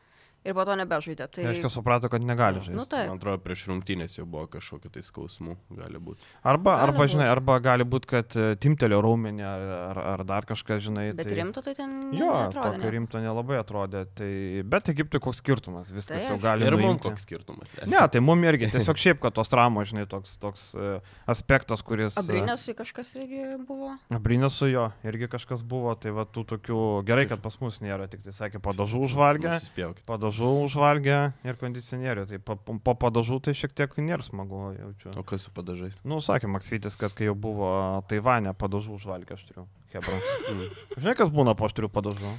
[0.45, 1.27] ir po to nebežaidė.
[1.29, 1.43] Tai...
[1.43, 2.75] Tai aiškiai suprato, kad negali žaisti.
[2.77, 3.07] Nu, taip.
[3.11, 6.23] Man atrodo, prieš rungtynės jau buvo kažkokiu tai skausmu, gali būti.
[6.43, 7.11] Arba, Gali arba būt.
[7.15, 11.05] žinai, arba gali būti, kad e, timtelio raumenį ar, ar, ar dar kažką, žinai.
[11.17, 11.37] Bet tai...
[11.41, 12.71] rimto tai ten ne- Jo, neatrodė.
[12.77, 12.93] tokio Ne.
[12.97, 14.05] rimto nelabai atrodė.
[14.17, 14.31] Tai...
[14.73, 17.71] Bet Egiptui koks skirtumas, viskas Tai jau gali Ir mums koks skirtumas.
[17.77, 17.93] realiai.
[17.93, 18.71] Ne, tai mum irgi.
[18.73, 20.97] Tiesiog šiaip, kad tos tramos, žinai, toks, toks e,
[21.29, 22.17] aspektas, kuris...
[22.17, 23.93] e, Abrinėsui kažkas irgi buvo.
[24.13, 28.07] Abrinės su jo, irgi kažkas buvo, tai va tų tokių, gerai, kad pas mus nėra,
[28.11, 30.03] tik tai sakė, padažų užvalgę, Nusispjaukit.
[30.31, 35.11] Padažų užvalgę ir kondicionierių, tai po, po padažų tai šiek tiek nėra smagu, jaučiu.
[35.19, 35.93] O kas su padažais?
[36.03, 39.67] Nu, sakė Maksvitis, kad kai jau buvo Taivane, padažų užvalgę aš turiu.
[39.93, 40.15] Hebra.
[40.51, 40.67] Mm.
[40.97, 42.31] Žinai, kas būna po aš turiu padažų?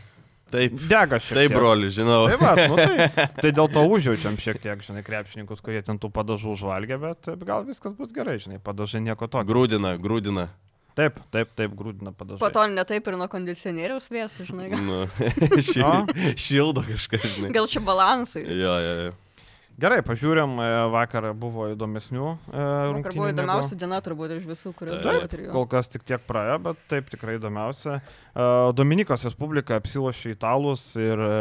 [0.52, 1.54] Taip, Dega šiek taip, tiek.
[1.56, 2.26] broli, žinau.
[2.28, 3.06] Tai, va, nu, tai,
[3.42, 7.64] tai dėl to užjaučiam šiek tiek, žinai, krepšininkus, kurie ten tų padažų užvalgė, bet gal
[7.64, 9.48] viskas bus gerai, žinai, padažai nieko tokio.
[9.48, 10.50] Grūdina, grūdina.
[10.98, 12.40] Taip, taip, taip, grūdina padažai.
[12.42, 14.70] Po to ne taip ir nuo kondicionieriaus vėsų, žinai.
[14.74, 15.00] Gal, Nu,
[15.72, 17.52] ši- šildo kažką, žinai.
[17.56, 18.44] gal čia balansui.
[18.44, 19.12] Jo, jo, jo.
[19.80, 22.26] Gerai, pažiūrėm, e, vakar buvo įdomesnių.
[22.52, 25.48] e, Vakar buvo įdomiausia diena turbūt iš visų, kurios buvo trijų.
[25.54, 27.96] kol kas tik tiek praėjo, bet taip tikrai įdomiausia.
[28.36, 31.40] E, Dominikos Respublika apsilošė italus ir, e,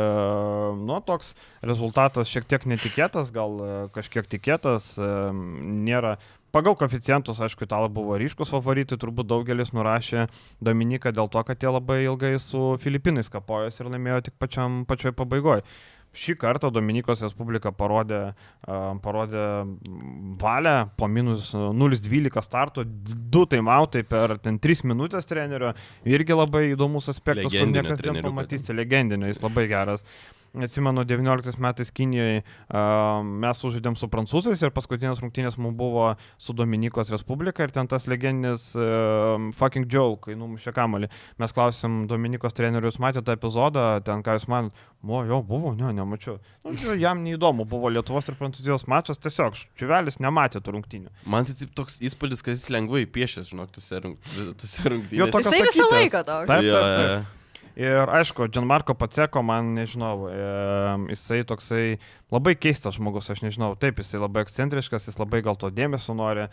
[0.79, 5.11] nu, toks rezultatas šiek tiek netikėtas, gal e, kažkiek tikėtas, e,
[5.83, 6.15] nėra.
[6.51, 10.27] Pagal koficientus, aišku, italai buvo ryškus favoritai, turbūt daugelis nurašė
[10.59, 15.15] Dominiką dėl to, kad jie labai ilgai su Filipinais kapojosi ir laimėjo tik pačiam, pačioj
[15.15, 15.63] pabaigoje.
[16.11, 18.33] Šį kartą Dominikos Respublika parodė,
[18.67, 19.45] parodė
[20.41, 25.71] valią po minus 0,12 starto, 2 taimautai per ten 3 minutės trenerio.
[26.03, 28.75] Irgi labai įdomus aspektas, kur niekas ten treneriuko pamatysi.
[28.75, 30.03] Legendinio, jis labai geras.
[30.51, 32.41] Atsimenu, 19 metais Kinijoje
[33.23, 36.09] mes sužaidėm su prancūzais ir paskutinės rungtynės mums buvo
[36.41, 38.65] su Dominikos Respublika ir ten tas legendinis
[39.55, 41.07] fucking Joe, kai numušė kamalį.
[41.39, 44.73] Mes klausėm Dominikos trenerius, matėte tą epizodą, ten ką jūs man,
[45.07, 46.35] o jo, buvo, ne, nemačiau.
[46.67, 51.13] Nu, jam neįdomu, buvo Lietuvos ir Prancūzijos mačas, tiesiog Čiuvelis nematė tų rungtynių.
[51.31, 54.19] Man tai taip toks įspūdis, kad jis lengvai piešia, žinok, tose rung-
[54.83, 55.31] rungtynėse.
[55.31, 56.47] tokios Jisai visą laiką toks.
[56.51, 57.05] Taip, taip, taip.
[57.07, 57.21] jo, jo.
[57.81, 60.27] Ir aišku, Gianmarco Paceko, man nežinau,
[61.09, 61.97] jisai toksai
[62.29, 66.45] labai keistas žmogus, aš nežinau, taip, jisai labai ekscentriškas, jis labai gal to dėmesio nori.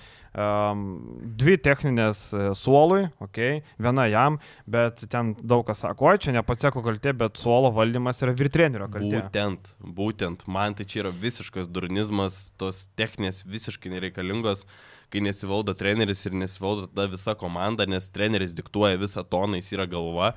[1.43, 3.41] Dvi techninės e, suolui, ok,
[3.83, 4.39] viena jam,
[4.71, 8.89] bet ten daug kas sako, oi, čia ne Paceko kaltė, bet suolo valdymas yra virtrenerio
[8.93, 9.25] kaltė.
[9.27, 14.65] Būtent, būtent, man tai čia yra visiškas durnizmas, tos techninės visiškai nereikalingos,
[15.13, 19.89] kai nesivaldo treneris ir nesivaldo ta visa komanda, nes treneris diktuoja visą toną, jis yra
[19.91, 20.33] galva.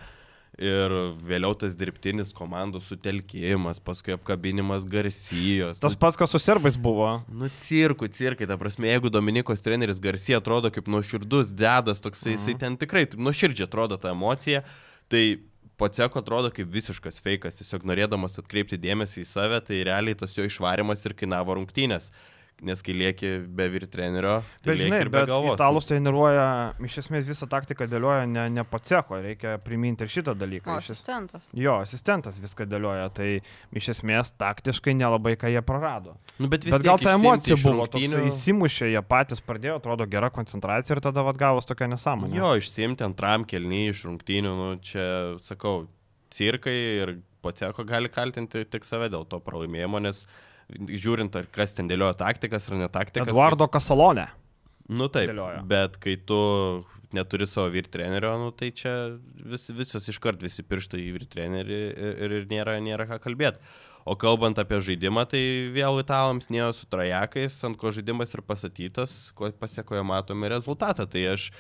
[0.59, 0.91] Ir
[1.23, 5.79] vėliau tas dirbtinis komandų sutelkimas, paskui apkabinimas garsijos.
[5.81, 7.07] Tas pats, kas su serbais buvo.
[7.31, 12.57] Nu, cirkų, cirkai, ta prasme, jeigu Dominikos treneris Garcia atrodo kaip nuoširdus dedas, toksai, jisai
[12.59, 14.65] ten tikrai nuoširdžiai atrodo ta emocija,
[15.11, 15.23] tai
[15.81, 20.45] Paceko atrodo kaip visiškas fejkas, tiesiog norėdamas atkreipti dėmesį į save, tai realiai tas jo
[20.45, 22.11] išvarimas ir kainavo rungtynės.
[22.61, 25.55] Nes kai lieki be vyr trenerio, tai Bet lieki žinai, be bet galvos.
[25.57, 26.43] italus treniruoja,
[26.85, 30.69] iš esmės visą taktiką dėlioja ne, ne Paceko, reikia priminti ir šitą dalyką.
[30.69, 31.47] O asistentas.
[31.57, 33.29] Jo, asistentas viską dėlioja, tai
[33.73, 36.13] iš esmės taktiškai nelabai ką jie prarado.
[36.37, 37.87] Nu, bet vis Bet gal tiek ta emocija buvo,
[38.29, 42.37] įsimušė, jie patys pradėjo, atrodo, gera koncentracija ir tada vad gavos tokia nesąmonė.
[42.37, 45.09] Jo, išsiimti antram kelnyje iš rungtynių, nu, čia,
[45.41, 45.87] sakau,
[46.29, 50.27] cirkai ir Paceko gali kaltinti tik save dėl to pralaimėjimo, nes
[50.71, 53.31] žiūrint, ar kas ten dėliojo taktikas ar ne taktikas.
[53.31, 54.29] Eduardo Kasalonė.
[54.91, 55.61] Nu taip, dėliojo.
[55.69, 56.39] bet kai tu
[57.15, 58.93] neturi savo vyr trenerio, nu, tai čia
[59.35, 63.59] vis, visos iškart visi pirštai į vyr trenerį ir, ir nėra, nėra ką kalbėti.
[64.07, 65.41] O kalbant apie žaidimą, tai
[65.75, 71.05] vėl italams nėjo su trajakais, ant ko žaidimas ir pasatytas, ko pasiekoje matome rezultatą.
[71.05, 71.51] Tai aš,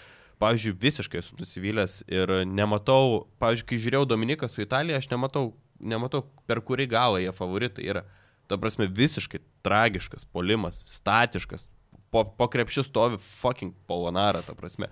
[0.41, 6.25] pavyzdžiui, visiškai esu nusivylęs ir nematau, pavyzdžiui, kai žiūrėjau Dominiką su Italija, aš nematau, nematau
[6.49, 8.07] per kurį galą jie favoritai yra.
[8.51, 11.69] Ta prasme, visiškai tragiškas polimas, statiškas,
[12.11, 14.91] po, po krepšių stovi fucking polonara, ta prasme.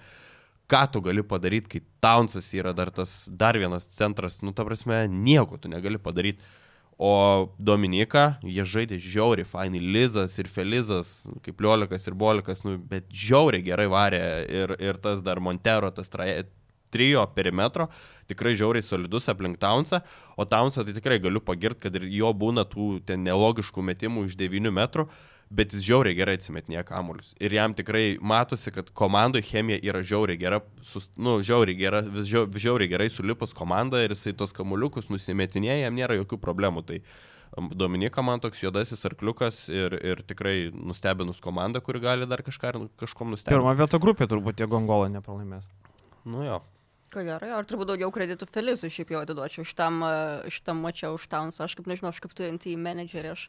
[0.70, 5.08] Ką tu gali padaryti, kai Townsas yra dar tas, dar vienas centras, nu, ta prasme,
[5.10, 6.46] nieko tu negali padaryti.
[7.00, 7.12] O
[7.56, 13.64] Dominika, jie žaidė žiauriai, fainai, Lizas ir Felizas, kaip Liolikas ir Bolikas, nu, bet žiauriai
[13.64, 14.20] gerai varė
[14.52, 16.44] ir, ir tas dar Montero, tas traje,
[16.94, 17.88] trijo perimetro,
[18.30, 20.02] tikrai žiauriai solidus aplink Townsą,
[20.38, 24.38] o Townsą tai tikrai galiu pagirti, kad ir jo būna tų ten nelogiškų metimų iš
[24.40, 25.08] 9 metrų,
[25.50, 27.32] bet jis žiauriai gerai atsimetinėja kamuolius.
[27.42, 32.30] Ir jam tikrai matosi, kad komandai chemija yra žiauriai gera, sus, nu, žiauriai, gera, vis
[32.30, 36.86] žiau- žiauriai gerai sulipus komanda ir jisai tos kamuoliukus nusimetinėja, jam nėra jokių problemų.
[36.86, 37.02] Tai
[37.58, 43.34] Dominika man toks juodasis arkliukas ir, ir tikrai nustebinus komandą, kuri gali dar kažką, kažkom
[43.34, 43.58] nustebinti.
[43.58, 45.66] Pirmą vietą grupė turbūt, jeigu Angola nepralaimės.
[46.30, 46.60] Nu jo.
[47.10, 51.16] Ko gero, jo, ar turbūt daugiau kreditų Felizui šiaip jau atiduočiau šitam, e, šitam mačiau
[51.18, 51.66] už Townsą.
[51.66, 53.48] Aš kaip nežinau, aš kaip turintį menedžerį, aš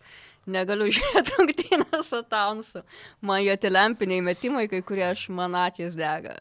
[0.49, 2.85] negaliu žiūrėti rungtynę su Townsu.
[3.21, 6.39] Man jo tie lempiniai metimai, kai kurie aš man akis dega.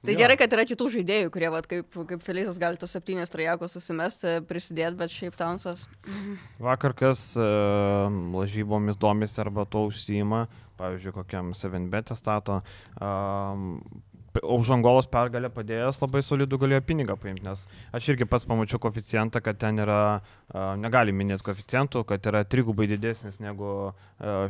[0.00, 0.18] Tai Jo.
[0.22, 4.38] gerai, kad yra kitų žaidėjų, kurie, vat, kaip, kaip Felizas gali tos septynės trajakos susimesti,
[4.48, 5.82] prisidėti, bet šiaip Townsas.
[6.58, 10.46] Vakar kas uh, lažybomis domisi arba to užsijima,
[10.80, 12.62] pavyzdžiui, kokiam 7bet stato,
[12.96, 13.76] um,
[14.38, 17.64] už Angolos pergalę padėjęs labai solidų galėjo pinigą paimti, nes
[17.96, 20.20] aš irgi pats pamačiau koficijantą, kad ten yra,
[20.78, 23.90] negali minėti koficijantų, kad yra trigubai didesnis negu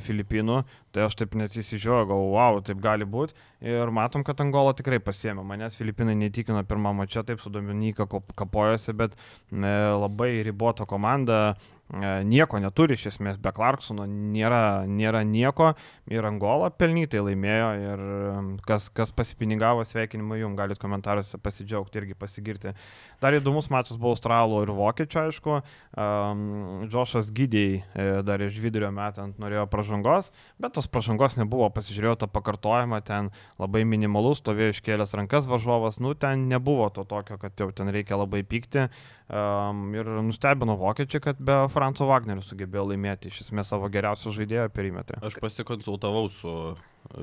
[0.04, 0.60] Filipinų,
[0.92, 3.36] tai aš taip net įsižiūrėjau, gal, wow, taip gali būti.
[3.64, 5.44] Ir matom, kad Angola tikrai pasiemė.
[5.46, 11.54] Manęs Filipinai neįtikino pirmą mačią, taip su Dominika kap- kapojosi, bet e, labai ribota komanda,
[11.90, 15.72] nieko neturi iš esmės, be Clarksono nėra, nėra nieko
[16.10, 22.16] ir Angola pelnytai laimėjo ir e, kas, kas pasipinigavo sveikinimą jums, galit komentaruose pasidžiaugti irgi
[22.18, 22.74] pasigirti.
[23.22, 25.58] Dar įdomus mačas buvo Australų ir Vokiečių, aišku.
[25.98, 30.30] Um, Džošas Gydėjai e, dar iš vidurio metant norėjo pažangos,
[30.62, 31.68] bet tos pažangos nebuvo.
[31.74, 37.38] Pasižiūrėjau tą pakartojimą, ten labai minimalus, stovėjo iškėlęs rankas varžovas, nu ten nebuvo to tokio,
[37.40, 38.88] kad jau ten reikia labai pykti.
[39.30, 44.68] Um, ir nustebino vokiečiai, kad be Franco Wagnerio sugebėjo laimėti iš esmės savo geriausio žaidėjo
[44.76, 45.16] perimetrą.
[45.24, 46.52] Aš pasikonsultavau su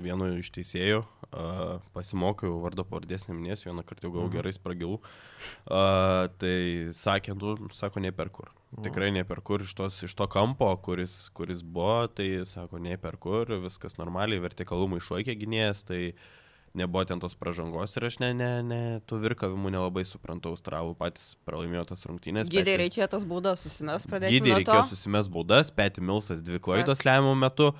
[0.01, 4.33] vienu iš teisėjų, uh, pasimokiau vardo pavardės neminėsiu, vieną kartą jau gavau Mhm.
[4.39, 4.97] gerai spragilų.
[5.69, 8.49] Uh, tai sakė, nu, sako, ne per kur.
[8.83, 12.97] Tikrai ne per kur iš, tos, iš to kampo, kuris, kuris buvo, tai sako, ne
[12.97, 16.01] per kur, viskas normaliai, vertikalumą išlaikė gynėjas, tai
[16.77, 21.33] nebuvo ten tos pažangos ir aš ne, ne, ne, tų virkavimų nelabai suprantu, australų patys
[21.47, 22.51] pralaimėjo tas rungtynės.
[22.53, 24.39] Gydai reikėjo tas būdas susimes pradėti.
[24.39, 27.71] Gydai reikėjo susimes baudas, Peti Milsas dvi klaidos lemiamų metu,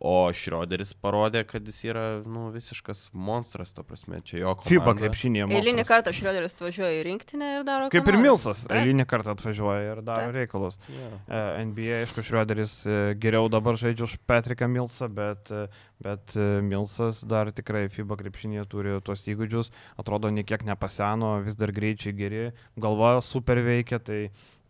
[0.00, 4.70] o Šrioderis parodė, kad jis yra nu, visiškas monstras, ta prasme, čia jo komanda.
[4.70, 5.48] FIBA krepšinėje.
[5.58, 7.90] Eilinį kartą Šrioderis atvažiuoja į rinktinę ir daro.
[7.92, 8.16] Kaip ir.
[8.20, 10.38] Milsas, eilinį kartą atvažiuoja ir daro Taip.
[10.38, 10.78] reikalus.
[10.88, 11.18] Yeah.
[11.28, 15.66] E, NBA, aišku, Šrioderis e, geriau dabar žaidžia už Patriką Milsą, bet, e,
[16.00, 19.68] bet Milsas dar tikrai FIBA krepšinėje turi tuos įgūdžius,
[20.00, 22.48] atrodo, niekiek nepaseno, vis dar greičiai geri,
[22.80, 24.22] galva super veikia, tai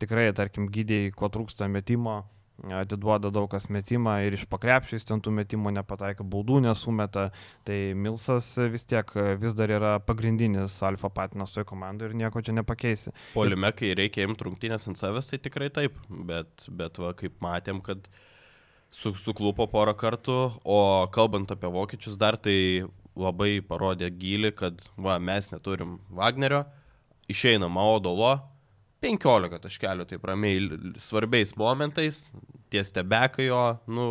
[0.02, 2.24] tikrai, tarkim, gydėjai, ko trūksta metimo,
[2.68, 7.28] atiduoda daug kas metimą ir iš pakrepšiais ten tų metimų nepataiko, baudų nesumeta,
[7.66, 12.54] tai Milsas vis tiek vis dar yra pagrindinis alfa patinas toje komandoje ir nieko čia
[12.58, 13.14] nepakeisi.
[13.34, 17.80] Polime, kai reikia imti rungtynės ant savęs, tai tikrai taip, bet, bet va, kaip matėm,
[17.84, 18.10] kad
[18.90, 20.80] su, suklupo porą kartų, o
[21.14, 22.86] kalbant apie vokiečius dar, tai
[23.18, 26.64] labai parodė gilį, kad va, mes neturim Wagnerio,
[27.30, 28.36] išeina Maodolo,
[29.00, 30.60] 15 taškelių, taip ramiai,
[31.00, 32.26] svarbiais momentais,
[32.72, 34.06] ties tebekai jo, nu,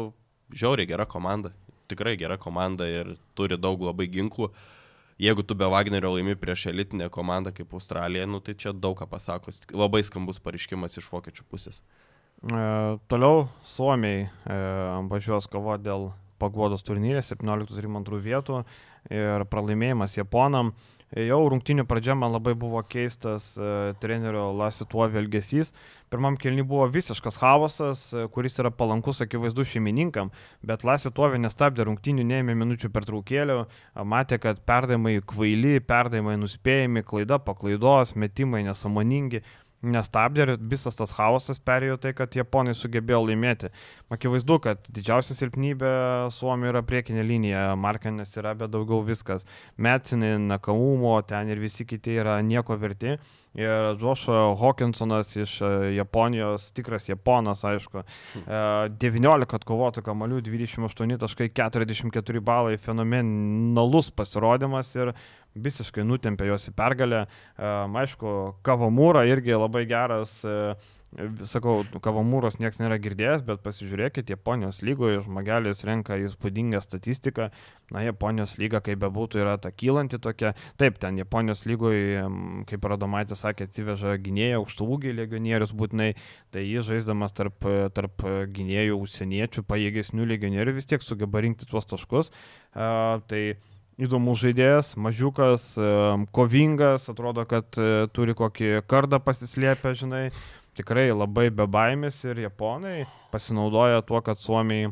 [0.49, 1.53] žiauriai gera komanda,
[1.89, 4.49] tikrai gera komanda ir turi daug labai ginklų.
[5.19, 9.07] Jeigu tu be Wagnerio laimi prieš elitinę komandą kaip Australija, nu, tai čia daug ką
[9.09, 9.51] pasako.
[9.75, 11.81] Labai skambus pareiškimas iš vokiečių pusės.
[12.39, 12.61] E,
[13.11, 14.29] toliau Suomiai e,
[15.11, 16.07] važiuos kovoti dėl
[16.39, 18.63] pagodos turnyrė 17-2 vietų
[19.11, 20.71] ir pralaimėjimas Japonam.
[20.71, 25.71] E, Jau rungtinių pradžia man labai buvo keistas e, trenerio Lasituovi elgesys.
[26.13, 30.29] Pirmam kelniui buvo visiškas chaosas, e, kuris yra palankus akivaizdu šeimininkam,
[30.61, 33.63] bet Lasituovi nestabdė rungtinių, neėmė minučių per traukėlių,
[34.05, 39.41] matė, kad perdavimai kvaili, perdavimai nuspėjami, klaida po klaidos, metimai nesamoningi
[39.81, 43.69] nestabdė ir visas tas chaosas perėjo tai, kad japonai sugebėjo laimėti.
[44.09, 45.89] Akivaizdu, kad didžiausia silpnybė
[46.33, 49.45] Suomijoje yra priekinė linija, Markanės yra, bet daugiau viskas.
[49.77, 53.19] Metsinai, Nakaumo, ten ir visi kiti yra nieko verti.
[53.57, 55.69] Ir Joshua Hawkinsonas iš e,
[55.99, 58.63] Japonijos, tikras Japonas, aišku, e,
[59.05, 65.13] 19 atkovotų kamalių, 28.44 balai, fenomenalus pasirodymas ir
[65.57, 67.25] visiškai nutempė juos į pergalę.
[67.57, 70.75] Um, aišku, Kavamūra irgi labai geras, e,
[71.49, 77.49] sakau, Kavamūros niekas nėra girdėjęs, bet pasižiūrėkit, Japonijos lygoje žmogelis renka įspūdingą statistiką.
[77.93, 80.53] Na, Japonijos lyga, kaip bebūtų, yra ta kylanti tokia.
[80.81, 82.21] Taip, ten Japonijos lygoje,
[82.69, 86.11] kaip Radomaitė sakė, atsiveža gynėją, aukštų ūgį legionierius būtinai,
[86.53, 87.65] tai jis žaisdamas tarp,
[87.97, 92.29] tarp gynėjų užsieniečių, pajėgesnių legionierių vis tiek sugeba rinkti tuos taškus.
[92.69, 93.43] Uh, tai
[93.99, 95.73] įdomus žaidėjas, mažiukas,
[96.35, 100.29] kovingas, atrodo, kad e, turi kokį kardą pasislėpę, žinai,
[100.79, 104.89] tikrai labai be baimės ir japonai pasinaudoja tuo, kad suomiai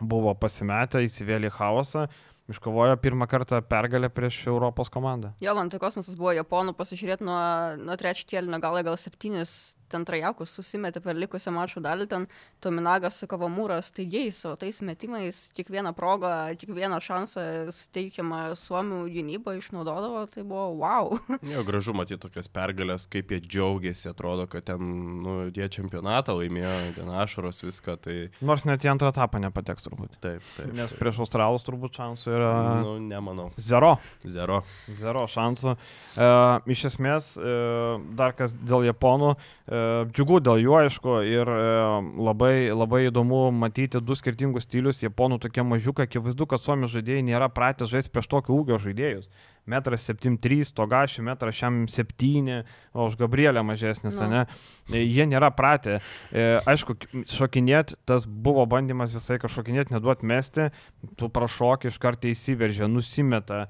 [0.00, 2.06] buvo pasimetę, įsivėlė chaosą,
[2.52, 5.32] iškovojo pirmą kartą pergalę prieš Europos komandą.
[5.42, 7.40] Jo, man tai kosmosas buvo japonų pasižiūrėti nuo,
[7.82, 12.26] nuo trečio kėlinio, gal gal septynis ten Trajakus susimetė per likusią mačo dalį, ten
[12.64, 16.30] Tominagas su Kavamūras taigi savo tais metimais kiekvieną progą,
[16.60, 21.12] kiekvieną šansą suteikiamą Suomių gynybą išnaudodavo, tai buvo wow.
[21.52, 24.80] Jo, gražu matyti tokias pergalės, kaip jie džiaugiasi, atrodo, kad ten,
[25.22, 28.16] nu, jie čempionatą laimėjo, ten ašaros viską, tai
[28.46, 30.16] Nors net į antrą etapą nepateks turbūt.
[30.20, 30.72] taip, taip.
[30.76, 33.50] Nes prieš Australus turbūt šansų yra Nu, nemanau.
[33.58, 33.94] zero.
[34.26, 34.62] Zero.
[34.98, 35.76] Zero šansų.
[36.16, 36.26] E,
[36.72, 37.54] iš esmės, e,
[38.18, 39.75] dar kas dėl Japonų, e,
[40.10, 41.58] džiugu dėl jų, aišku, ir e,
[42.28, 45.02] labai, labai įdomu matyti du skirtingus stilius.
[45.04, 49.30] Japonų tokie mažiukai, akivaizdu, kad suomių žaidėjai nėra pratę žaisti prieš tokio ūgio žaidėjus.
[49.66, 52.62] Metras 7-3, togašių metras šiam 7,
[52.96, 54.28] o už Gabrielę mažesnis, Nu.
[54.30, 54.44] ne?
[54.92, 55.98] E, Jie nėra pratę.
[56.32, 56.94] E, aišku,
[57.26, 60.68] šokinėti, tas buvo bandymas visai kažkokinėti, neduoti mesti,
[61.18, 63.66] tu prašok iš karto įsiveržia, nusimeta,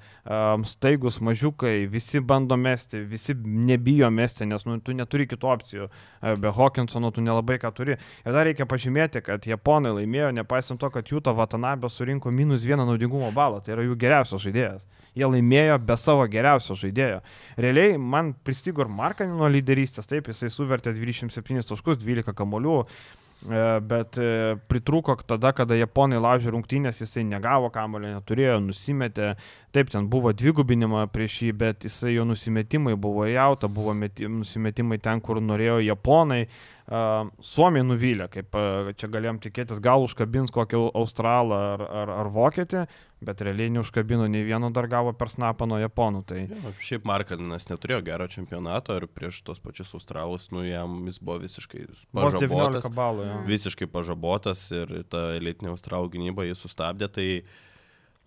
[0.67, 5.89] staigus mažiukai, visi bando mesti, visi nebijo mesti, nes nu, tu neturi kitų opcijų.
[6.21, 7.97] E, Be Hawkinsono tu nelabai ką turi.
[8.25, 12.85] Ir dar reikia pažymėti, kad japonai laimėjo, nepaisant to, kad Jūta Vatanabė surinko minus vieną
[12.87, 14.85] naudingumo balą, tai yra jų geriausias žaidėjas.
[15.17, 17.21] Jie laimėjo be savo geriausio žaidėjo.
[17.57, 24.19] Realiai man pristigo ir Markanino lyderystės, taip, jisai suvertė 27 taškus, 12 kamolių, e, bet
[24.21, 24.29] e,
[24.69, 29.33] pritrūko tada, kada japonai laužė rungtynės, jisai negavo kamolio, neturėjo, nusimetė.
[29.75, 35.01] Taip, ten buvo dvigubinima prieš jį, bet jisai jo nusimetimai buvo jauta, buvo meti, nusimetimai
[35.01, 36.45] ten, kur norėjo japonai.
[36.47, 38.55] Uh, Suomiai nuvylė, kaip
[38.95, 42.85] čia galėjom tikėtis, gal užkabins kokį australą ar, ar, ar vokietį,
[43.21, 46.23] bet realiai neužkabino nei vieno dar gavo per snapą nuo japonų.
[46.29, 51.17] Tai Jo, šiaip Markadinas neturėjo gero čempionato ir prieš tos pačius Australus, nu jam jis
[51.19, 52.91] buvo visiškai vos 19 pažabotas.
[52.93, 53.25] balų.
[53.25, 53.39] Jo.
[53.49, 57.09] Visiškai pažabotas ir ta elitinė Australų gynyba jį sustabdė.
[57.17, 57.27] Tai,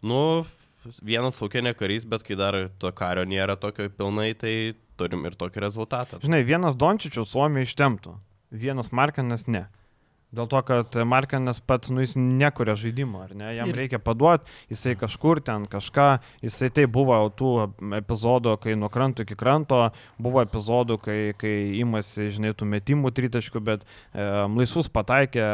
[0.02, 0.22] nu,
[1.02, 5.62] vienas laukienė karys, bet kai dar to kario nėra tokio pilnai, tai turim ir tokį
[5.64, 6.20] rezultatą.
[6.24, 8.16] Žinai, vienas Dončičius Suomiai ištemptų,
[8.50, 9.68] vienas Markanas ne.
[10.30, 13.48] Dėl to, kad Markanas pats, nu, jis nekuria žaidimo, ar ne?
[13.56, 17.50] Jam Ir- reikia paduoti, jisai kažkur ten kažką, jisai tai buvo tų
[17.98, 19.80] epizodų, kai nuo kranto iki kranto,
[20.22, 25.46] buvo epizodų, kai, kai imasi, žinai, tų metimų tritaškių, bet e, laisvus pataikė,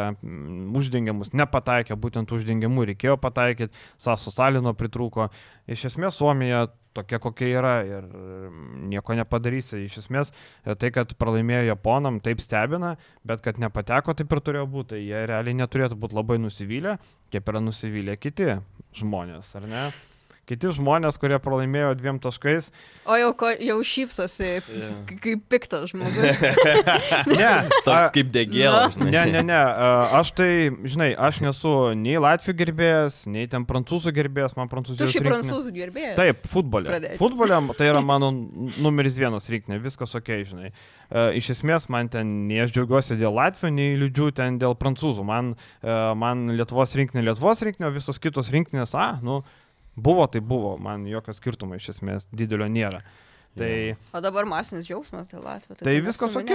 [0.76, 5.30] uždengiamus nepataikė, būtent uždengiamų reikėjo pataikyti, Sasu Salino pritrūko.
[5.72, 6.66] Iš esmės Suomija
[6.96, 9.84] tokia kokia yra ir mm, nieko nepadarysi.
[9.86, 14.66] Iš esmės e, tai, kad pralaimėjo Japonam, taip stebina, bet kad nepateko, taip ir turėjo
[14.72, 14.94] būti.
[14.96, 16.98] Tai Jie realiai neturėtų būti labai nusivylę,
[17.34, 18.52] kaip yra nusivylę kiti
[18.96, 19.88] žmonės, ar ne?
[20.46, 22.68] Kiti žmonės, kurie pralaimėjo dviem taškais.
[23.10, 24.90] O jau, ko, jau šypsosi, Jo.
[25.08, 26.38] k- kaip piktas žmogus.
[27.36, 27.48] Ne,
[27.82, 28.84] Toks kaip Na.
[28.94, 29.10] žinai.
[29.10, 29.56] Ne, ne, ne.
[29.58, 29.88] a,
[30.20, 35.10] Aš tai, žinai, aš nesu nei Latvių gerbėjas, nei ten prancūzų gerbėjas, man Tu prancūzijos
[35.12, 36.14] šį rinktinė- prancūzų gerbėjas.
[36.22, 36.88] Taip, futbole.
[36.92, 37.18] Pradėk.
[37.20, 38.30] Futbole tai yra mano
[38.78, 40.70] numeris vienas rinkinė, viskas ok, žinai.
[41.38, 45.22] Iš esmės man ten, nei aš džiaugiuosi dėl Latvijų, nei liūdžiu ten dėl prancūzų.
[45.26, 45.52] Man,
[46.18, 49.42] man Lietuvos rinkinė, Lietuvos rinkinė, visos kitos rinkinės, a, nu,
[49.96, 53.02] buvo tai buvo, man jokio skirtumo iš esmės didelio nėra.
[53.56, 55.80] Tai, O dabar masinis džiaugsmas dėl Latvijos.
[55.80, 56.50] tai viskas ok,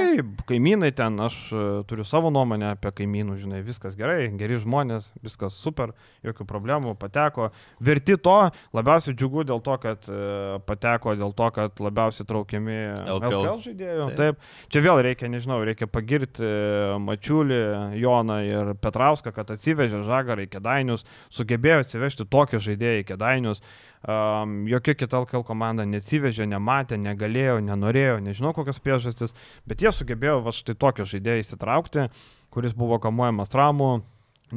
[0.49, 5.58] kaimynai ten, aš e, turiu savo nuomonę apie kaimynų, žinai, viskas gerai, geri žmonės, viskas
[5.58, 5.95] super,
[6.28, 7.49] jokių problemų, pateko.
[7.82, 8.38] Verti to,
[8.78, 10.22] labiausiai džiugu dėl to, kad e,
[10.70, 13.38] pateko, dėl to, kad labiausiai traukiami LKL.
[13.41, 14.08] LKL žaidėjų.
[14.14, 14.18] Taip.
[14.22, 14.49] Taip.
[14.72, 17.62] Čia vėl reikia, nežinau, reikia pagirti e, Mačiulį,
[18.02, 23.66] Joną ir Petrauską, kad atsivežė žagarą į Kedainius, sugebėjo atsivežti tokį žaidėją į Kedainius.
[24.02, 29.36] Um, jokia kita LKL komanda neatsivežė, nematė, negalėjo, nenorėjo, nežinau kokios priežastys,
[29.70, 32.08] bet jie sugebėjo va štai tokio žaidėjo įsitraukti,
[32.49, 33.91] kuris buvo kamuojamas traumų,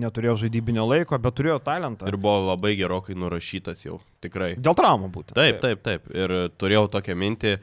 [0.00, 2.08] neturėjo žaidybinio laiko, bet turėjo talentą.
[2.08, 4.54] Ir buvo labai gerokai nurašytas jau, tikrai.
[4.56, 5.36] Dėl traumų būtent.
[5.36, 6.08] Taip, taip, taip.
[6.16, 7.54] Ir turėjau tokią mintį,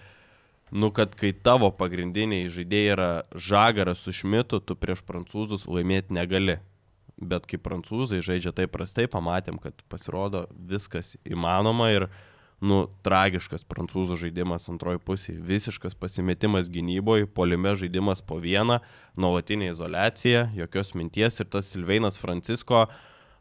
[0.77, 6.61] nu, kad kai tavo pagrindiniai žaidėjai yra žagaras su šmitu, tu prieš prancūzus laimėti negali.
[7.21, 12.07] Bet kai prancūzai žaidžia taip prastai, pamatėm, kad pasirodo viskas įmanoma ir,
[12.61, 18.79] nu, tragiškas prancūzų žaidimas antroji pusė, visiškas pasimetimas gynyboje, polime žaidimas po vieną,
[19.17, 22.87] nuolatinė izolacija, jokios minties ir tas Silveinas Francisko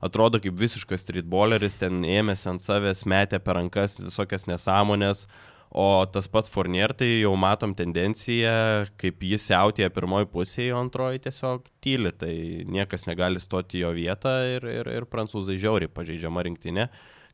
[0.00, 5.26] atrodo kaip visiškas streetballeris, ten ėmėsi ant savęs, metė per rankas visokias nesąmonės,
[5.70, 11.22] o tas pats Fournier, tai jau matom tendenciją, kaip jis siautėja pirmoji pusėje, o antroji
[11.28, 12.34] tiesiog tyli, tai
[12.66, 16.88] niekas negali stoti jo vietą ir, ir, ir prancūzai žiauriai pažeidžiama rinktinė.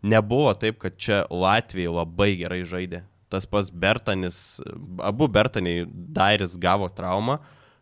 [0.06, 3.02] Nebuvo taip, kad čia Latvijai labai gerai žaidė.
[3.32, 4.60] Tas pats Bertanis,
[5.02, 7.40] abu Bertaniai, Dairis gavo traumą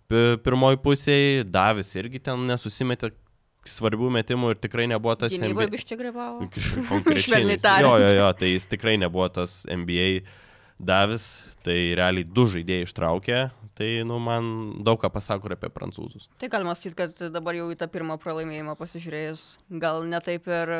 [0.08, 3.10] pi- pirmoji pusėje, Davis irgi ten nesusimetė
[3.68, 6.48] svarbių metimų ir tikrai nebuvo tas Gynyboje NBA biščiai grevavo.
[6.88, 7.44] Konkrečiai.
[7.84, 10.08] Jo, jo, jo, tai jis tikrai nebuvo tas NBA
[10.78, 11.38] Davis.
[11.64, 13.38] Tai realiai du žaidėjai ištraukė,
[13.78, 14.48] tai nu, man
[14.84, 16.26] daug ką pasako apie prancūzus.
[16.36, 19.46] Tai galima sakyti, kad dabar jau į tą pirmą pralaimėjimą pasižiūrėjus,
[19.80, 20.74] gal ne taip ir,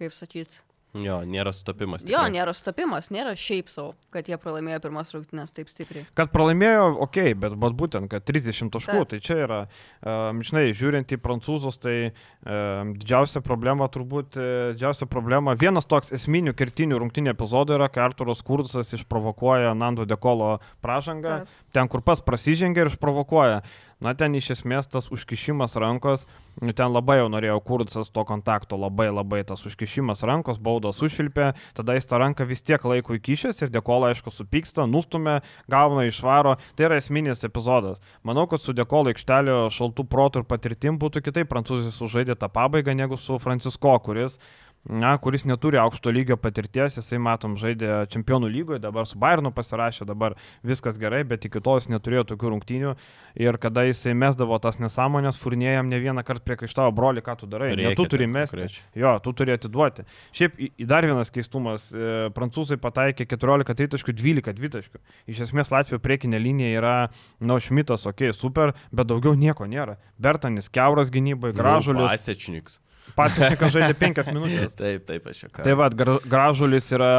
[0.00, 0.58] kaip sakyti,
[0.96, 2.04] Jo, nėra sutapimas.
[2.08, 6.06] Jo, nėra sutapimas, nėra šiaip savo, kad jie pralaimėjo pirmas rungtynės taip stipriai.
[6.16, 9.10] Kad pralaimėjo, ok, bet, bet būtent, kad 30 taškų, Taip.
[9.12, 9.58] tai čia yra,
[10.00, 16.14] um, žinai, žiūrint į prancūzus, tai um, didžiausia problema turbūt, e, didžiausia problema, vienas toks
[16.16, 21.68] esminių kertinių rungtynė epizodų yra, kai Arturas Kursas išprovokuoja Nando Dekolo pražangą, Taip.
[21.76, 23.60] ten kur pats prasižengia ir išprovokuoja.
[23.98, 26.22] Na, ten iš esmės tas užkišimas rankos,
[26.62, 31.48] nu, ten labai jau norėjau kurcas to kontakto, labai labai tas užkišimas rankos, baudos užšilpė,
[31.74, 36.54] tada jis tą ranką vis tiek laiko įkišęs ir dėkola, aišku, supyksta, nustumė, gauna išvaro.
[36.78, 37.98] Tai yra esminis epizodas.
[38.22, 42.94] Manau, kad su dėkola aikštelio šaltų protų ir patirtim būtų kitaip prancūzai sužaidė tą pabaigą
[42.94, 44.38] negu su Francisko, kuris
[44.84, 50.06] na, kuris neturi aukšto lygio patirties, jisai, matom, žaidė čempionų lygoje, dabar su Bayernu pasirašė,
[50.08, 52.94] dabar viskas gerai, bet iki to jis neturėjo tokių rungtynių
[53.42, 57.74] ir kada jisai mesdavo tas nesąmonės, furnėjom ne vieną kartą priekaištavo, broli, ką tu darai,
[57.76, 60.06] ne tu turi mesti, jo, tu turi atiduoti.
[60.36, 60.58] Šiaip
[60.88, 65.04] dar vienas keistumas, e, prancūzai pataikė 14 tritaškių, 12 dvitaškių.
[65.34, 66.96] Iš esmės Latvijos priekinė linija yra,
[67.40, 69.98] na, Šmitas, okei, okay, super, bet daugiau nieko nėra.
[70.18, 72.06] Bertanis, Keuras gynybai, nu, Gražulis.
[72.06, 72.78] Nu, Pasečniks.
[73.16, 74.74] Pasišnikas žaidė 5 minutės.
[74.78, 75.64] taip, taip, aš jau ką.
[75.66, 75.96] Tai vad,
[76.28, 77.12] Gražulis yra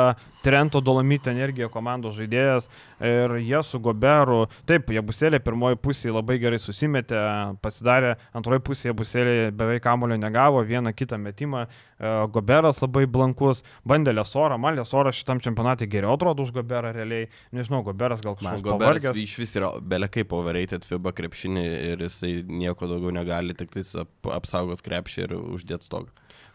[0.49, 2.65] Trento Dolomite energija komandos žaidėjas
[3.05, 7.19] ir jie su Goberu, taip, jie buselė pirmoji pusė labai gerai susimetė,
[7.61, 14.15] pasidarė, antroji pusė buselė beveik kamulio negavo, vieną kitą metimą, e, Goberas labai blankus, bandė
[14.17, 19.21] Lesorą, man Lesorą šitam čempionatui geriau atrodo už Goberą realiai, nežinau, Goberas gal kažkas pavargęs.
[19.21, 24.09] Iš vis yra belekai overrated FIBA krepšinį ir jisai nieko daugiau negali, tik tais ap,
[24.33, 26.09] apsaugot krepšį ir uždėti stogą.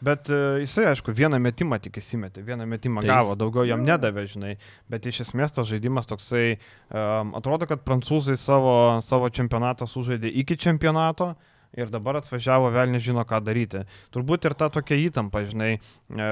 [0.05, 4.27] Bet uh, jisai, aišku, vieną metimą tik įsimetė, vieną metimą tai gavo, daugiau jam nedavė,
[4.31, 4.55] žinai.
[4.91, 6.59] Bet iš esmės tas žaidimas toksai,
[6.91, 8.77] um, atrodo, kad prancūzai savo,
[9.07, 11.33] savo čempionatą sužaidė iki čempionato.
[11.35, 13.85] Uh, ir dabar atvažiavo vėl nežino, ką daryti.
[14.15, 16.29] Turbūt ir ta tokia įtampa, žinai, e,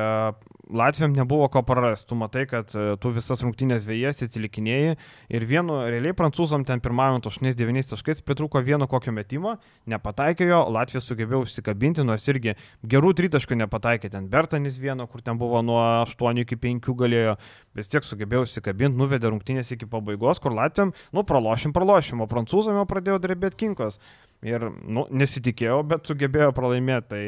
[0.73, 2.09] Latvijam nebuvo ko prarasti.
[2.13, 4.97] Tu matai, kad e, tu visas rungtynės vėjas atsilikinėjai
[5.35, 9.57] ir vienu, realiai prancūzam ten pirmajam 8-9 taškais pritruko vieno kokio metimo,
[9.91, 15.41] nepataikė jo, Latvija sugebėjo užsikabinti, nors irgi gerų tritaškų nepataikė ten Bertanis vieno, kur ten
[15.41, 17.37] buvo nuo 8 iki 5 galėjo,
[17.79, 22.79] vis tiek sugebėjo užsikabinti, nuvedė rungtynės iki pabaigos, kur Latvijam, nu, pralošim, pralošim, o prancūzam
[22.81, 23.99] jau pradėjo drebėti kinkos.
[24.43, 27.09] Ir, nu, nesitikėjau, bet sugebėjo pralaimėti.
[27.13, 27.23] Tai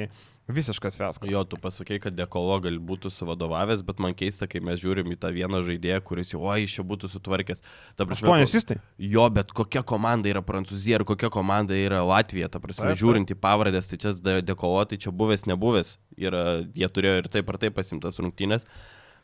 [0.48, 1.28] Visiškas fiasko.
[1.30, 5.16] Jo, tu pasakei, kad Dekolo gal būtų suvadovavęs, bet man keista, kai mes žiūrim į
[5.22, 7.64] tą vieną žaidėją, kuris jau, oi, iš čia būtų sutvarkęs.
[7.96, 8.76] Prasme, Aštuonisistai?
[9.00, 12.50] Jo, bet kokia komanda yra Prancūzija ir kokia komanda yra Latvija.
[12.52, 14.12] Ta prasme, taip, žiūrint į pavardės, tai čia
[14.44, 15.94] Dekolo, tai čia buvęs, nebuvęs.
[16.20, 16.36] Ir
[16.76, 18.68] jie turėjo ir taip ar taip pasimtas rungtynės.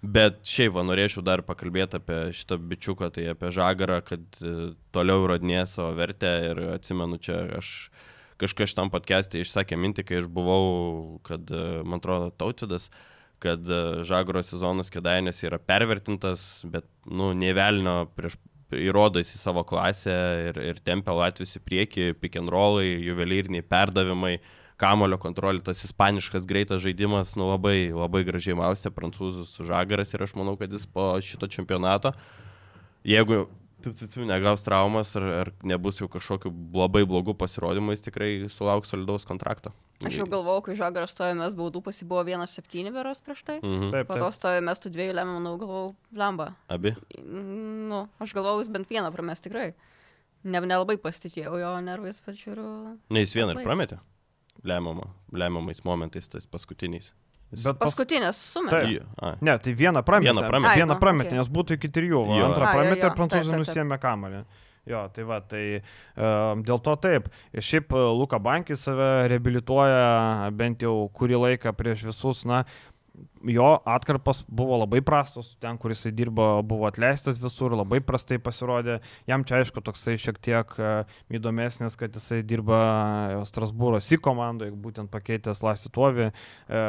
[0.00, 5.26] Bet šiaip, va, norėčiau dar pakalbėti apie šitą bičiuką, tai apie žagarą, kad e, toliau
[5.26, 7.90] įrodinė savo vertę ir atsimenu čia aš
[8.40, 12.88] kažkas tam podcast'e išsakė mintį, kai aš buvau, kad, e, man atrodo, tautidas,
[13.44, 18.38] kad e, žagaro sezonas kėdainės yra pervertintas, bet, nu, nevelnio prieš
[18.72, 24.38] įrodo į savo klasę ir, ir tempia Latvijos į priekį, pick and rollai, juvelyriniai perdavimai,
[24.38, 30.24] uh, kamulio kontrolė, tas ispaniškas greitas žaidimas, nu labai, labai gražiai maustė prancūzus žagaras ir
[30.24, 32.14] aš manau, kad jis po šito čempionato,
[33.06, 33.46] jeigu
[34.28, 39.72] negaus traumas ar, ar nebus jau kažkokiu labai blogų pasirodymų, jis tikrai sulauks solidaus kontrakto.
[40.04, 43.58] Aš jau galvojau, kai žagaras stojo mes baudų, pasibuvo 1-7 veros prieš tai.
[43.60, 43.90] Mhm.
[43.92, 44.08] Taip, taip.
[44.08, 46.50] Po to stojo mes tų dviejų lemiamų, manau, galvojau, lemba.
[46.72, 46.94] Abi?
[47.24, 49.72] Nu, aš galvojau, jis bent vieną prames tikrai.
[50.40, 52.70] Ne, nelabai pasitikėjau jo nervais, žiūriu.
[53.12, 54.00] Ne, jis vieną ir prametė
[54.64, 57.12] lemiamą, lemiamais momentais, tais paskutiniais.
[57.50, 57.64] Jis...
[57.66, 59.02] Bet paskutinės sumetė.
[59.42, 60.30] Ne, tai vieną prametė.
[60.30, 61.40] Vieną prametė, Ai, vieną nu, prametė okay.
[61.40, 62.24] nes būtų iki trijų.
[62.38, 62.50] Jo.
[62.50, 64.42] Antrą A, prametė ir prancūzai nusėmė kamalį.
[64.88, 67.26] Jo, tai va, tai uh, dėl to taip.
[67.52, 72.62] Šiaip Luka Bankis save reabilituoja bent jau kurį laiką prieš visus, na,
[73.54, 78.98] jo atkarpas buvo labai prastos, ten, kur jisai dirbo, buvo atleistas visur, labai prastai pasirodė.
[79.30, 80.92] Jam čia aišku toksai šiek tiek e,
[81.38, 82.80] įdomesnis, kad jisai dirba
[83.48, 86.86] Strasbūro SI komandoje, būtent pakeitęs Lasituovį, e,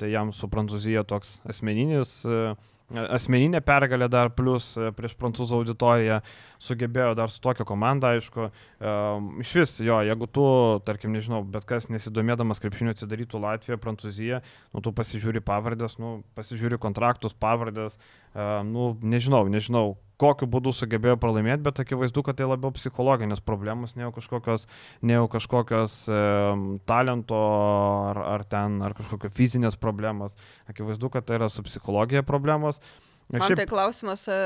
[0.00, 2.18] tai jam su Prancūzija toks asmeninis.
[2.28, 2.56] E,
[2.94, 6.20] asmeninė pergalė dar plus e, prieš prancūzų auditoriją
[6.62, 8.46] sugebėjo dar su tokia komanda, aišku.
[8.78, 10.46] Um, iš vis, jo, jeigu tu,
[10.86, 14.40] tarkim, nežinau, bet kas nesidomėdamas krepšiniu atsidarytų Latviją, Prancūziją,
[14.72, 17.98] nu, tu pasižiūri pavardės, nu, pasižiūri kontraktus, pavardės,
[18.32, 23.94] um, nu, nežinau, nežinau, kokiu būdu sugebėjo pralaimėti, bet akivaizdu, kad tai labiau psichologinės problemos,
[23.96, 24.66] ne jau kažkokios,
[25.04, 26.20] ne jau kažkokios e,
[26.88, 27.42] talento
[28.08, 30.36] ar, ar ten, ar kažkokios fizinės problemos.
[30.72, 32.80] Akivaizdu, kad tai yra su psichologija problemos.
[33.32, 33.60] Man šiaip...
[33.60, 34.40] tai klausimas, e,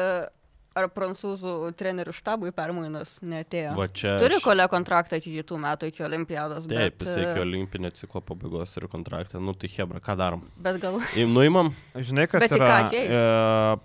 [0.79, 3.73] ar prancūzų trenerių štabui permainas netėjo.
[3.79, 4.15] Va čia.
[4.23, 6.69] Turi aš- kolė kontraktą iki kitų metų, iki olimpiados.
[6.71, 9.41] Taip, bet, jisai iki e, olimpinio ciklo pabaigos ir kontraktą.
[9.43, 10.45] Nu tai Hebra, ką darom?
[10.57, 11.01] Bet gal.
[11.19, 11.75] Im- Nuimam?
[11.95, 12.91] Žinai, kas Bet yra?
[12.93, 13.25] E,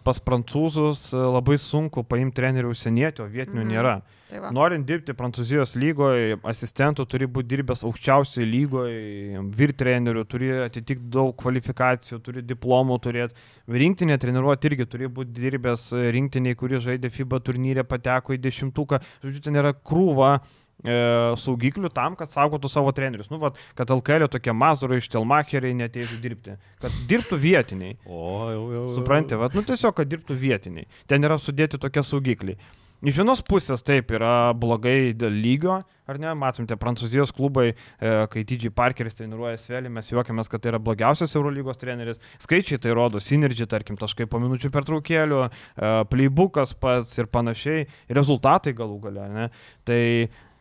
[0.05, 3.73] pas prancūzus e, labai sunku paimti trenerių užsienietį, o vietinių mhm.
[3.73, 3.95] nėra.
[4.25, 4.49] Tai va.
[4.53, 11.35] Norint dirbti Prancūzijos lygoje, asistentų turi būti dirbęs aukščiausioje lygoje, vyr trenerių, turi atitikti daug
[11.37, 13.37] kvalifikacijų, turi diplomų turėti.
[13.69, 18.99] Rinktinė treniruoti irgi turi būti dirbęs rinktiniai, kurie žaidė FIBA turnyrė, pateko į dešimtuką.
[19.25, 20.95] Žodžiu, ten yra krūva e,
[21.43, 23.29] saugiklių tam, kad saugotų savo trenerius.
[23.29, 26.57] Nu, vat, kad LKL tokie mazurai iš Telmacheriai neteitų dirbti.
[26.81, 27.99] Kad dirbtų vietiniai.
[28.09, 28.71] O, jau, jau.
[28.79, 28.87] jau.
[28.97, 30.89] Supranti, vat, nu tiesiog, kad dirbtų vietiniai.
[31.05, 32.57] Ten yra sudėti tokie saugikliai.
[33.03, 36.31] Iš vienos pusės taip yra blogai dėl lygio, ar ne?
[36.37, 40.79] Matom, tie prancūzijos klubai, e, kai TG Parkeris treniruoja Svelį, mes juokiamės, kad tai yra
[40.81, 42.21] blogiausias Eurolygos treneris.
[42.41, 47.85] Skaičiai tai rodo, Synergy, tarkim, taškai po minučių pertraukėlių, e, playbookas pats ir panašiai,
[48.15, 49.49] rezultatai galų gale, ne?
[49.85, 50.01] Tai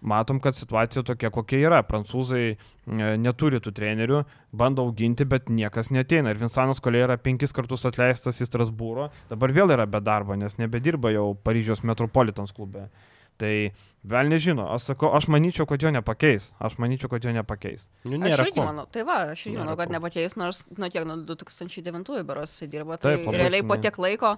[0.04, 1.80] matom, kad situacija tokia, kokia yra.
[1.88, 2.56] Prancūzai e,
[3.20, 6.32] neturi tų trenerių, bando auginti, bet niekas neteina.
[6.32, 10.58] Ir Vinsanas Kolė yra penkis kartus atleistas į Strasbūro, dabar vėl yra be darbo, nes
[10.60, 12.88] nebedirba jau Paryžiaus Metropolitans klube.
[13.36, 13.72] Tai
[14.06, 16.52] vėl nežino, aš sakau, aš manyčiau, kad jo nepakeis.
[16.62, 17.86] Aš manyčiau, kad jo nepakeis.
[18.04, 18.66] Nu, Aš nėra irgi ko.
[18.68, 19.94] manau, tai va, aš irgi manau, kad ko.
[19.96, 22.96] nepakeis, nors nuo tiek nuo 2009 beros jisai dirba.
[23.00, 24.36] Tai Taip, realiai po tiek laiko,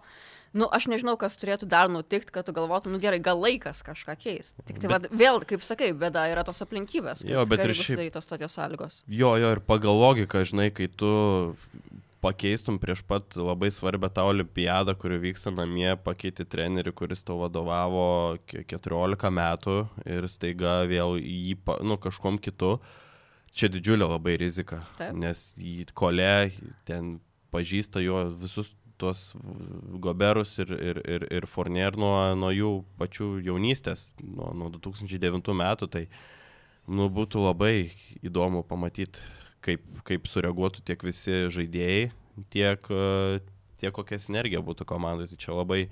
[0.56, 4.16] nu aš nežinau, kas turėtų dar nutikti, kad tu galvotum, nu gerai, gal laikas kažką
[4.22, 4.54] keis.
[4.64, 7.20] Tik tai Bet- va, vėl, kaip sakai, bėda yra tos aplinkybės.
[7.20, 9.02] kad Jo, bet ir šiaip- sudarytos tokios sąlygos.
[9.08, 11.54] Jo, jo, ir pagal logiką, žinai, kai tu
[12.26, 18.38] pakeistum prieš pat labai svarbę tą olimpiadą, kuri vyksta namie, pakeiti trenerių, kuris tau vadovavo
[18.50, 21.56] ke- 14 metų ir staiga vėl jį,
[21.86, 22.76] nu, kažkom kitu.
[23.56, 25.14] Čia didžiulė labai rizika, Taip.
[25.16, 26.50] nes jį kolė
[26.84, 27.14] ten
[27.54, 29.30] pažįsta jo visus tuos
[30.02, 35.88] goberus ir, ir, ir, ir Fournier nuo, nuo jų pačių jaunystės, nuo, nuo 2009 metų,
[35.92, 36.04] tai
[36.88, 37.92] nu, būtų labai
[38.24, 39.24] įdomu pamatyti,
[39.66, 42.10] kaip, kaip sureaguotų tiek visi žaidėjai,
[42.54, 43.40] tiek, e,
[43.80, 45.28] tiek kokia sinergija būtų komandai.
[45.30, 45.86] Tai čia labai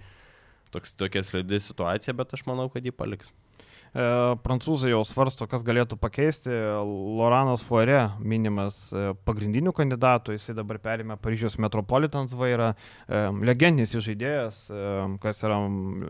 [0.74, 3.32] toks, tokia slidi situacija, bet aš manau, kad jį paliks.
[3.94, 4.04] E,
[4.42, 6.50] prancūzai jau svarsto, kas galėtų pakeisti.
[6.50, 12.72] Loranas Fuere minimas e, pagrindinių kandidatų, jisai dabar perėmė Paryžiaus Metropolitans vairą,
[13.06, 14.64] e, legendinis žaidėjas,
[15.22, 15.60] kas yra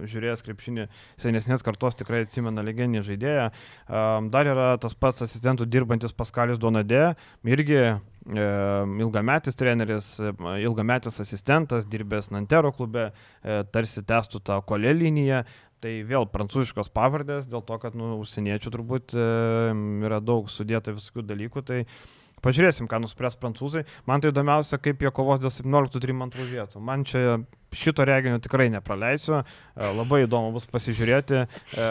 [0.08, 0.88] žiūrėjęs krepšinį
[1.20, 3.44] senesnės kartos, tikrai atsimena legendinį žaidėją.
[4.32, 7.12] Dar yra tas pats asistentų dirbantis Paskalis Donadė,
[7.44, 10.14] irgi ilgametis treneris,
[10.64, 13.10] ilgametis asistentas, dirbęs Nantero klube,
[13.44, 15.44] tarsi testų tą kolė liniją.
[15.84, 19.24] Tai vėl prancūziškos pavardės, dėl to, kad nu, užsieniečių turbūt e,
[20.08, 21.62] yra daug sudėta visokių dalykų.
[21.68, 21.82] Tai
[22.44, 23.82] pažiūrėsim, ką nuspręs prancūzai.
[24.08, 26.80] Man tai įdomiausia, kaip jie kovos dėl 17-32 vietų.
[26.80, 27.36] Man čia
[27.76, 29.42] šito reginio tikrai nepraleisiu.
[29.42, 29.44] E,
[29.98, 31.88] labai įdomu bus pasižiūrėti, e,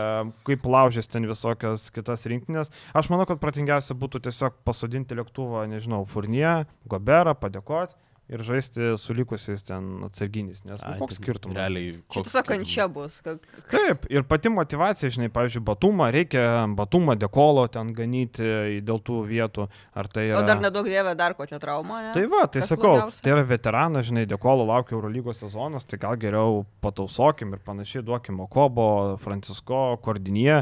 [0.50, 2.74] kaip laužės ten visokios kitas rinktinės.
[2.98, 7.94] Aš manau, kad pratingiausia būtų tiesiog pasodinti lėktuvą, nežinau, Furnie, Goberą, padėkoti.
[8.32, 11.58] Ir žaisti su likusiais ten atsarginiais, nes nu, Ai, koks tai skirtumas?
[11.58, 12.46] Realiai, Čia koks skirtumas?
[12.48, 13.18] kančia bus.
[13.26, 13.42] Kad...
[13.68, 16.46] Taip, ir pati motivacija, žinai, pavyzdžiui, batumą, reikia
[16.80, 18.48] batumą dekolo ten ganyti
[18.88, 19.68] dėl tų vietų.
[20.00, 20.40] Ar tai yra...
[20.40, 22.16] O dar nedaug dievė dar kokią traumą, ne?
[22.16, 23.26] Tai va, tai Kas sakau, blogiausia?
[23.28, 28.40] tai yra veteranas, žinai, dekolo laukia Eurolygos sezonas, tai gal geriau patausokim ir panašiai duokim
[28.48, 28.90] Okobo,
[29.22, 30.62] Francisko, Kordinė.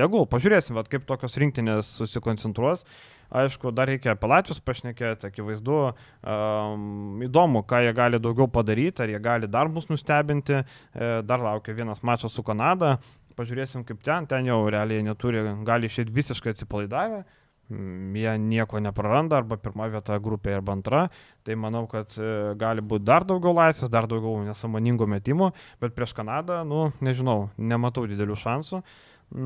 [0.00, 2.86] Tegul, pažiūrėsim, vat, kaip tokios rinktinės susikoncentruos.
[3.30, 5.78] Aišku, dar reikia Latvijos pašnekėti, akivaizdu,
[6.26, 11.38] um, įdomu, ką jie gali daugiau padaryti, ar jie gali dar mus nustebinti, e, dar
[11.38, 12.98] laukia vienas mačas su Kanada,
[13.38, 17.22] pažiūrėsim kaip ten, ten jau realiai neturi, gali išėti visiškai atsipalaidavę,
[17.70, 21.02] Mm, jie nieko nepraranda, arba pirma vieta grupėje, arba antra,
[21.46, 25.52] tai manau, kad e, gali būti dar daugiau laisvės, dar daugiau nesamoningų metimų,
[25.82, 28.82] bet prieš Kanadą, nu, nežinau, nematau didelių šansų.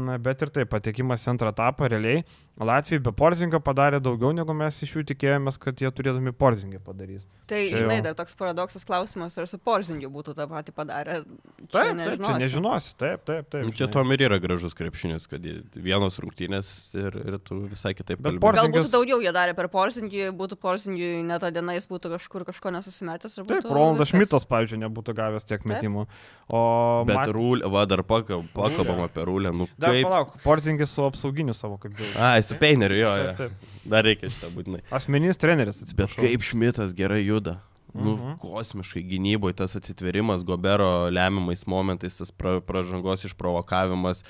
[0.07, 2.22] Na, bet ir taip, patekimas į antrą etapą realiai.
[2.55, 7.24] Latvijai be Porzingio padarė daugiau, negu mes iš jų tikėjomės, kad jie turėdami Porzingį padarys.
[7.50, 11.16] Tai, Čia žinai, jau- dar toks paradoksas klausimas, ar su Porzingiu būtų tą patį padarę.
[11.24, 12.38] Čia Taip, taip, čia nežinosi.
[12.44, 13.66] nežinosi, taip, taip, taip.
[13.74, 13.92] Čia žinai.
[13.92, 15.42] tom ir yra gražus krepšinis, kad
[15.74, 20.30] vienos rungtynės ir, ir tu visai kitaip Bet Porzingis- būtų daugiau jie darė per Porzingį,
[20.38, 23.36] būtų Porzingį ne tą dieną, jis būtų kažkur kažko nesusimetęs.
[23.36, 24.09] ir Taip, būtų Rolandas.
[24.14, 26.07] Šmitas, pavyzdžiui, nebūtų gavęs tiek metimų.
[26.48, 30.05] O Bet Mat- rūlė, va dar pakab, pakabam apie rūlę, nu Dar kaip.
[30.07, 32.07] palauk, Porzingis su apsauginiu savo kaip jau.
[32.49, 33.34] Su Peineriu, jo, jo.
[33.36, 33.70] Taip, taip.
[33.84, 34.80] Dar reikia šitą būtinai.
[34.95, 36.22] Asmeninis treneris, Bet atsiprašau.
[36.24, 37.59] kaip Šmitas gerai juda.
[37.95, 38.38] Nu, Mhm.
[38.42, 44.24] kosmiškai gynyboje tas atsitverimas, Gobero lemiamais momentais, tas pra, pražangos išprovokavimas.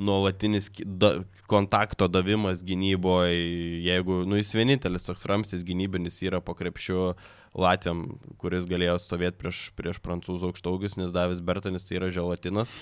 [0.00, 7.14] nuolatinis da, kontakto davimas gynyboje, jeigu, nu, jis vienintelis toks ramstis gynybinis yra po krepšiu
[7.54, 12.72] Latviam, kuris galėjo stovėti prieš, prieš prancūzų aukštaugius, nes Davis Bertanis tai yra želatinas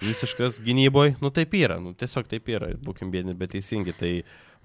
[0.00, 4.12] visiškas gynyboje, nu taip yra, nu tiesiog taip yra, būkim bėdini, bet teisingi, tai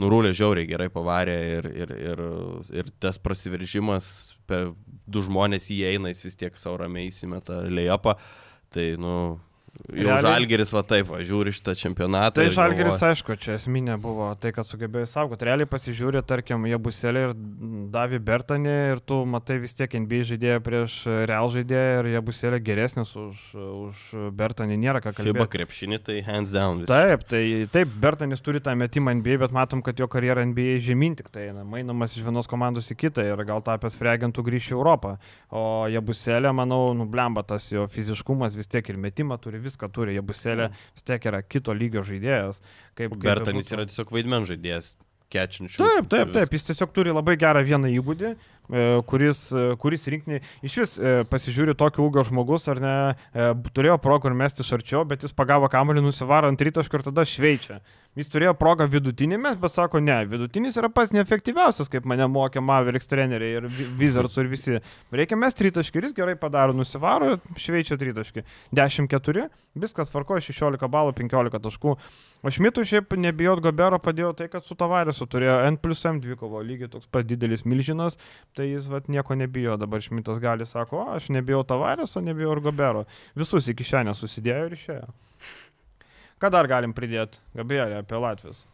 [0.01, 2.23] nurūlė žiauriai gerai pavarė ir, ir, ir,
[2.81, 4.09] ir tas prasiveržimas,
[4.49, 4.71] per
[5.07, 8.17] du žmonės įeina, jis vis tiek savo ramiai įsimeta lėjapą,
[8.73, 9.15] tai nu,
[9.93, 12.33] jau Realiai- Žalgeris va taip, va, žiūri šitą čempionatą.
[12.41, 15.45] Tai Žalgeris, galvoja- aišku, čia esminė buvo tai, kad sugebėjo saugoti.
[15.47, 17.33] Realiai pasižiūrė, tarkim, jie buselė ir
[17.91, 20.97] Davį Bertanį ir tu matai vis tiek NBA žaidėją prieš
[21.27, 23.95] Real žaidėją ir jie buselė geresnis už, už
[24.35, 25.47] Bertanį, nėra ką kalbėti.
[25.57, 26.79] krepšinį, tai hands down.
[26.83, 26.87] Vis.
[26.87, 31.15] Taip, tai taip, Bertanis turi tą metimą NBA, bet matom, kad jo karjera NBA žemyn
[31.17, 34.77] tik tai eina, mainomas iš vienos komandos į kitą ir gal tapęs freagentų grįžti į
[34.77, 35.17] Europą.
[35.51, 40.15] O jie buselė, manau, nublemba tas jo fiziškumas, vis tiek ir metimą turi, viską turi,
[40.17, 42.61] jie buselė vis tiek yra kito lygio žaidėjas.
[42.93, 44.95] Kaip, kaip Bertanis yra tiesiog vaidmen žaidėjas,
[45.33, 45.81] kečinčių.
[45.81, 50.41] Taip, taip, taip, jis tiesiog turi labai gerą vieną įgūdį, e, kuris, e, kuris rinkiniai,
[50.65, 52.95] iš vis e, pasižiūri tokio ūgio žmogus, ar ne,
[53.75, 57.27] turėjo progą ir mesti iš arčiau, bet jis pagavo kamuolį, nusivaro ant rytaškio ir tada
[57.27, 57.81] šveičia.
[58.17, 63.09] Jis turėjo progą vidutinėme, bet sako, ne, vidutinis yra pats neefektyviausias, kaip mane mokė Mavericks
[63.11, 63.67] treneriai ir
[63.99, 64.79] Wizards ir visi.
[65.13, 68.41] Reikia mesti rytaškį ir jis gerai padaro, nusivaro, šveičia rytaškį.
[68.79, 69.43] 10-4,
[69.83, 71.93] viskas tvarko, 16 balų, 15 taškų.
[72.41, 76.63] O Šmitui šiaip nebijot Gobero padėjo tai, kad su Tavarisu turėjo N plus M dvikovo
[76.65, 78.17] lygiai toks pat didelis milžinas,
[78.57, 79.77] tai jis vat, nieko nebijo.
[79.77, 83.05] Dabar Šmitas gali sako, o aš nebijau Tavariso, nebijau ir Gobero.
[83.37, 85.07] Visus į kišenę susidėjo ir išėjo.
[86.37, 88.65] Ką dar galim pridėti, Gabrielė, apie Latvijos?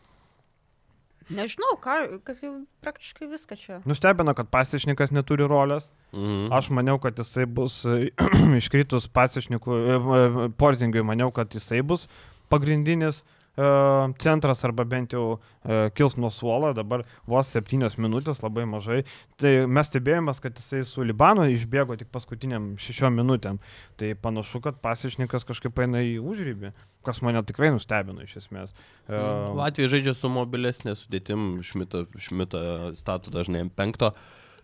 [1.32, 2.52] Nežinau, ką, kad jau
[2.84, 3.78] praktiškai viską čia.
[3.88, 5.88] Nustebino, kad pasišnikas neturi rolės.
[6.12, 6.50] Mhm.
[6.54, 8.10] Aš maniau, kad jisai bus e,
[8.60, 12.10] iškritus pasišnikų, e, e, porzingui, maniau, kad jisai bus
[12.52, 13.24] pagrindinis
[14.18, 19.04] centras arba bent jau e, kils nuo suolo, dabar vos septynios minutės, labai mažai.
[19.38, 23.60] Tai mes stebėjomės, kad jisai su Libanu išbėgo tik paskutiniam šešiom minutėm.
[24.02, 26.74] Tai panašu, kad pasišnikas kažkaip eina į užrybį,
[27.06, 28.74] kas mane tikrai nustebino iš esmės.
[29.08, 29.20] E,
[29.54, 32.64] Latvija žaidžia su mobilesnė sudėtim, šmitą, šmitą
[32.98, 34.16] statų dažnai ant penkto.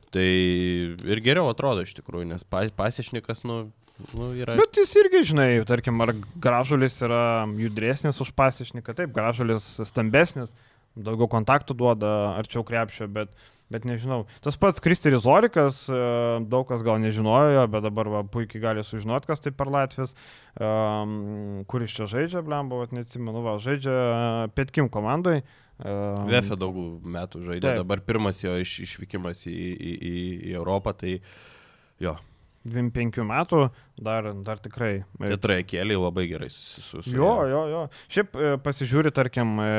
[0.09, 3.67] Tai ir geriau atrodo iš tikrųjų, nes pa- pasišnikas, nu,
[4.13, 4.55] nu yra...
[4.59, 10.53] Bet jis irgi, žinai, tarkim, ar gražulis yra judresnis už pasišniką, taip, gražulis stambesnis,
[10.97, 13.33] daugiau kontaktų duoda arčiau krepšio, bet,
[13.71, 14.23] bet nežinau.
[14.45, 15.99] Tas pats Kristeris Zorikas, e,
[16.51, 20.15] daug kas gal nežinojo, bet dabar va, puikiai gali sužinoti, kas tai per Latvijas,
[20.55, 25.41] um, kuris čia žaidžia, blemba, vat neatsimenu, va, žaidžia e, Petkim komandai.
[25.79, 26.75] Um, VF daug
[27.07, 27.83] metų žaidė, Taip.
[27.85, 30.15] dabar pirmas jo iš, išvykimas į, į, į,
[30.49, 31.21] į Europą, tai
[32.03, 32.17] jo,
[32.67, 33.65] 25 metų,
[34.03, 35.03] dar, dar tikrai.
[35.19, 37.15] e, tie trajekėliai labai gerai susijusi.
[37.15, 37.83] Jo, jo, jo.
[38.11, 39.69] Šiaip e, pasižiūri, tarkim, e,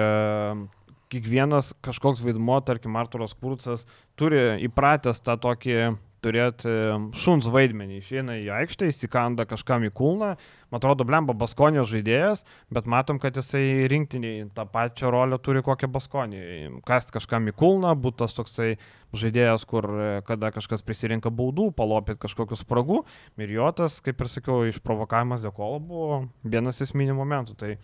[1.13, 3.85] kiekvienas kažkoks vaidmo, tarkim, Arturas Kurcas
[4.19, 5.77] turi įpratęs tą tokį
[6.25, 6.73] turėti
[7.17, 8.01] šuns vaidmenį.
[8.03, 10.35] Išeina į aikštę, įsikanda kažkam į kulną.
[10.71, 15.91] Man atrodo, blemba Baskonijos žaidėjas, bet matom, kad jisai rinktiniai tą pačią rolę turi kokią
[15.91, 16.43] Baskonį.
[16.87, 18.77] Kast kažkam į kulną, būtas toksai
[19.11, 23.03] žaidėjas, kur e, kada kažkas prisirinka baudų, palopėt kažkokius spragų.
[23.43, 27.59] Ir jo tas, kaip ir sakiau, išprovokavimas dėkolo buvo vienas esminių momentų.
[27.59, 27.75] Tai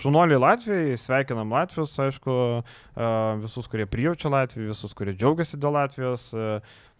[0.00, 3.12] šunoliai Latvijai, sveikinam Latvijos, aišku, e,
[3.46, 6.28] visus, kurie prijaučia Latviją, visus, kurie džiaugiasi dėl Latvijos.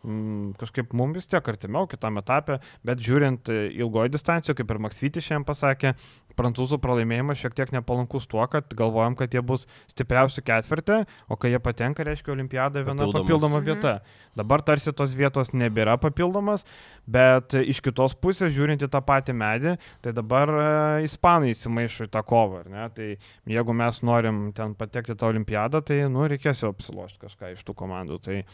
[0.04, 4.82] Mm, Kažkaip mums vis tiek artimiau kitame etape, bet žiūrint e, ilgoji distancija, kaip ir
[4.86, 5.94] Maksvytis šiandien pasakė,
[6.38, 11.52] prancūzų pralaimėjimas šiek tiek nepalankus tuo, kad galvojam, kad jie bus stipriausi ketvirtį, o kai
[11.54, 13.22] jie patenka, reiškia, olimpiada viena Papildomas.
[13.22, 13.64] papildoma Mhm.
[13.68, 13.94] vieta.
[14.36, 16.64] Dabar tarsi tos vietos nebėra papildomas,
[17.06, 22.10] bet iš kitos pusės, žiūrint į tą patį medį, tai dabar e, ispanai įsimaišo į
[22.10, 22.64] tą kovą.
[22.94, 23.16] Tai
[23.46, 27.74] jeigu mes norim ten patekti tą olimpiadą, tai, nu, reikės jau apsilošti kažką iš tų
[27.74, 28.18] komandų.
[28.24, 28.44] Tai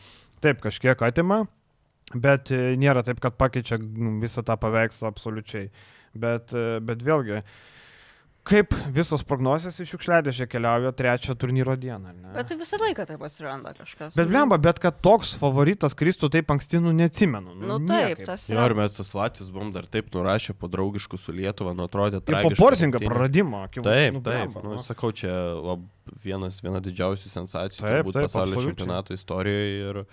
[0.41, 1.47] taip, kažkiek atima,
[2.14, 5.70] bet e, nėra taip, kad pakeičia mm, visą tą paveikslą absoliučiai.
[6.15, 7.43] Bet, e, bet vėlgi,
[8.51, 12.11] kaip visos prognozijos iš šiukšliadėžė keliauja trečią turnyro dieną.
[12.17, 12.31] ne?
[12.35, 14.17] Bet tai visą laiką taip atsiranda kažkas.
[14.17, 17.53] Bet blemba, bet kad toks favoritas kristų taip anksti, nu neatsimenu.
[17.55, 18.25] Nu taip, niekaip.
[18.27, 18.65] tas yra.
[18.67, 22.41] ir mes tos Latvijos buvom dar taip nurašę po draugiškų su Lietuva, nu atrodė Ir
[22.49, 23.63] po porzingą praradimo.
[23.69, 24.51] akivaizdu, Taip, nu, taip.
[24.51, 24.83] blemba, Nu, nu.
[24.83, 25.31] sakau, čia
[25.61, 25.85] lab,
[26.25, 28.73] vienas, viena didžiausių sensacijų Taip, turbūt taip, pasaulio absoliučiai.
[28.75, 29.91] čempionato istorijoje.
[29.91, 30.05] Ir,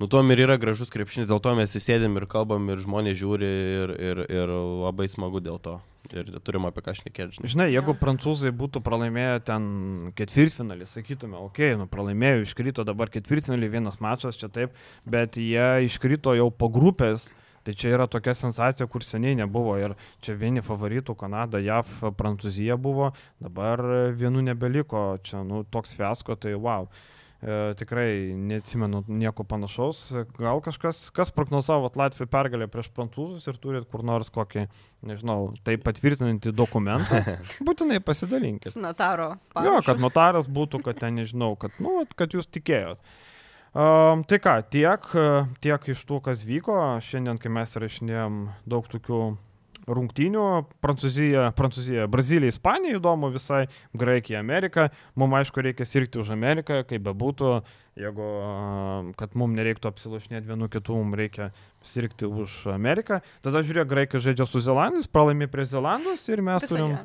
[0.00, 3.50] nu, tuom ir yra gražus krepšinis, dėl to mes įsėdėm ir kalbam, ir žmonės žiūri,
[3.82, 5.78] ir, ir, ir labai smagu dėl to.
[6.12, 7.38] Ir turim apie ką šnekėti.
[7.38, 7.50] žinai.
[7.54, 9.62] Žinai, jeigu prancūzai būtų pralaimėję ten
[10.18, 14.76] ketvirtfinalį, sakytume, okei, okay, nu pralaimėjo, iškrito dabar ketvirtfinalį vienas mačas čia taip,
[15.08, 17.30] bet jie iškrito jau po grupės
[17.64, 22.76] Tai čia yra tokia sensacija, kur seniai nebuvo ir čia vieni favoritų- Kanada, JAV, Prancūzija
[22.76, 23.80] buvo, dabar
[24.12, 26.90] vienų nebeliko, čia nu, toks fiasko, tai wow.
[27.44, 29.98] E, tikrai neatsimenu nieko panašaus.
[30.38, 34.64] Gal kažkas, kas prognozavo Latvijų pergalę prieš prancūzus ir turit kur nors kokį,
[35.04, 37.20] nežinau, tai patvirtinantį dokumentą,
[37.68, 38.72] būtinai pasidalinkit.
[38.72, 39.34] Su notaro.
[39.34, 39.84] Jo, parašu.
[39.90, 43.02] kad notaras būtų, kad ten nežinau, kad, nu, kad jūs tikėjot.
[43.74, 45.28] Um, tai ką, tiek, e,
[45.60, 46.78] tiek iš tų, kas vyko.
[47.04, 48.40] Šiandien, kai mes rašinėjom
[48.70, 49.20] daug tokių
[49.88, 50.42] rungtynių,
[50.84, 54.88] Prancūzija, Prancūzija, Brazilija, Ispanija įdomu visai, Graikija, Amerika.
[55.18, 57.50] Mums aišku reikia sirgti už Ameriką, kaip bebūtų,
[58.00, 58.28] jeigu,
[59.20, 61.50] kad mums nereiktų apsilošinėti vienu kitu, mums reikia
[61.84, 63.20] sirgti už Ameriką.
[63.44, 67.04] Tada žiūrėk, Graikai žaidžia su Zelandais, pralaimi prie Zelandus ir mes Visai turim gera.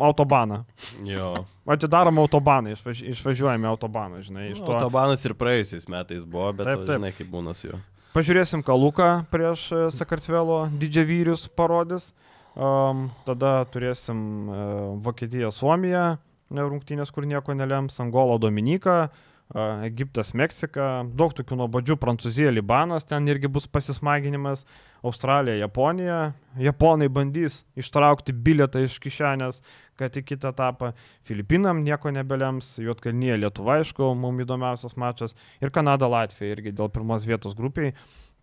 [0.00, 0.62] autobaną.
[1.04, 1.44] Jo.
[1.66, 4.78] Atidarom autobaną, išvaž, išvažiuojame autobaną, žinai, iš Nu, to.
[4.80, 6.96] Autobanas ir praėjusiais metais buvo, bet taip, taip.
[6.96, 7.78] žinai, kaip būna su juo.
[8.12, 12.10] Pažiūrėsim, ką Luka prieš e, Sakartvelo didžiavyrius parodys.
[12.52, 14.56] Um, tada turėsim uh,
[15.00, 16.18] Vokietiją, Suomiją,
[16.52, 23.24] rungtynės, kur nieko nelems, Angola, Dominika, uh, Egiptas, Meksika, daug tokių nuobodžių, Prancūzija, Libanas, ten
[23.32, 24.66] irgi bus pasismaginimas,
[25.02, 26.32] Australija, Japonija.
[26.60, 29.62] Japonai bandys ištraukti bilietą iš kišenės,
[29.98, 30.92] kad į kitą etapą.
[31.26, 35.34] Filipinam nieko nebelems, Jotkalnyje, Lietuva, aišku, mums įdomiausias mačas.
[35.64, 37.96] Ir Kanada, Latvija irgi dėl pirmos vietos grupiai.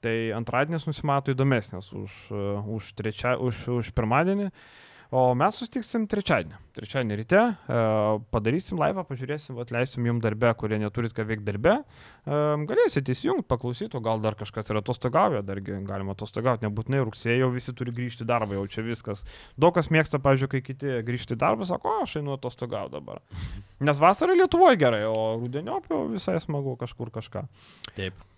[0.03, 4.47] Tai antradienis nusimato įdomesnis už, uh, už, trečia, už, už pirmadienį.
[5.10, 6.57] O mes sustiksim trečiadienį.
[6.78, 11.74] Trečiadienį ryte uh, padarysim laivą, pažiūrėsim, atleisim jums darbę, kurie neturit ką veikti darbę.
[12.30, 17.47] Um, galėsite įsijungti, paklausyti, o gal dar kažkas yra atostogauja, dargi galima atostogauti, nebūtinai rugsėjo
[17.47, 19.26] jau visi turi grįžti į darbą, jau čia viskas.
[19.57, 23.26] Daug kas mėgsta, pažiūrėjau, kai kiti grįžti į darbą, sako, o, aš einu atostogauti dabar.
[23.89, 27.47] Nes vasarą Lietuvoje gerai, o rudeniop jau visai smagu kažkur kažką.
[27.97, 28.28] Taip.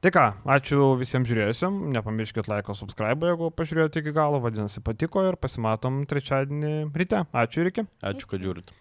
[0.00, 5.36] Tai ką, ačiū visiems žiūrėjusim, nepamirškit laiko, subscribe, jeigu pažiūrėjote iki galo, vadinasi patiko ir
[5.36, 7.26] pasimatom trečiadienį ryte.
[7.36, 7.84] Ačiū ir iki.
[8.08, 8.72] Ačiū, kad žiūrit.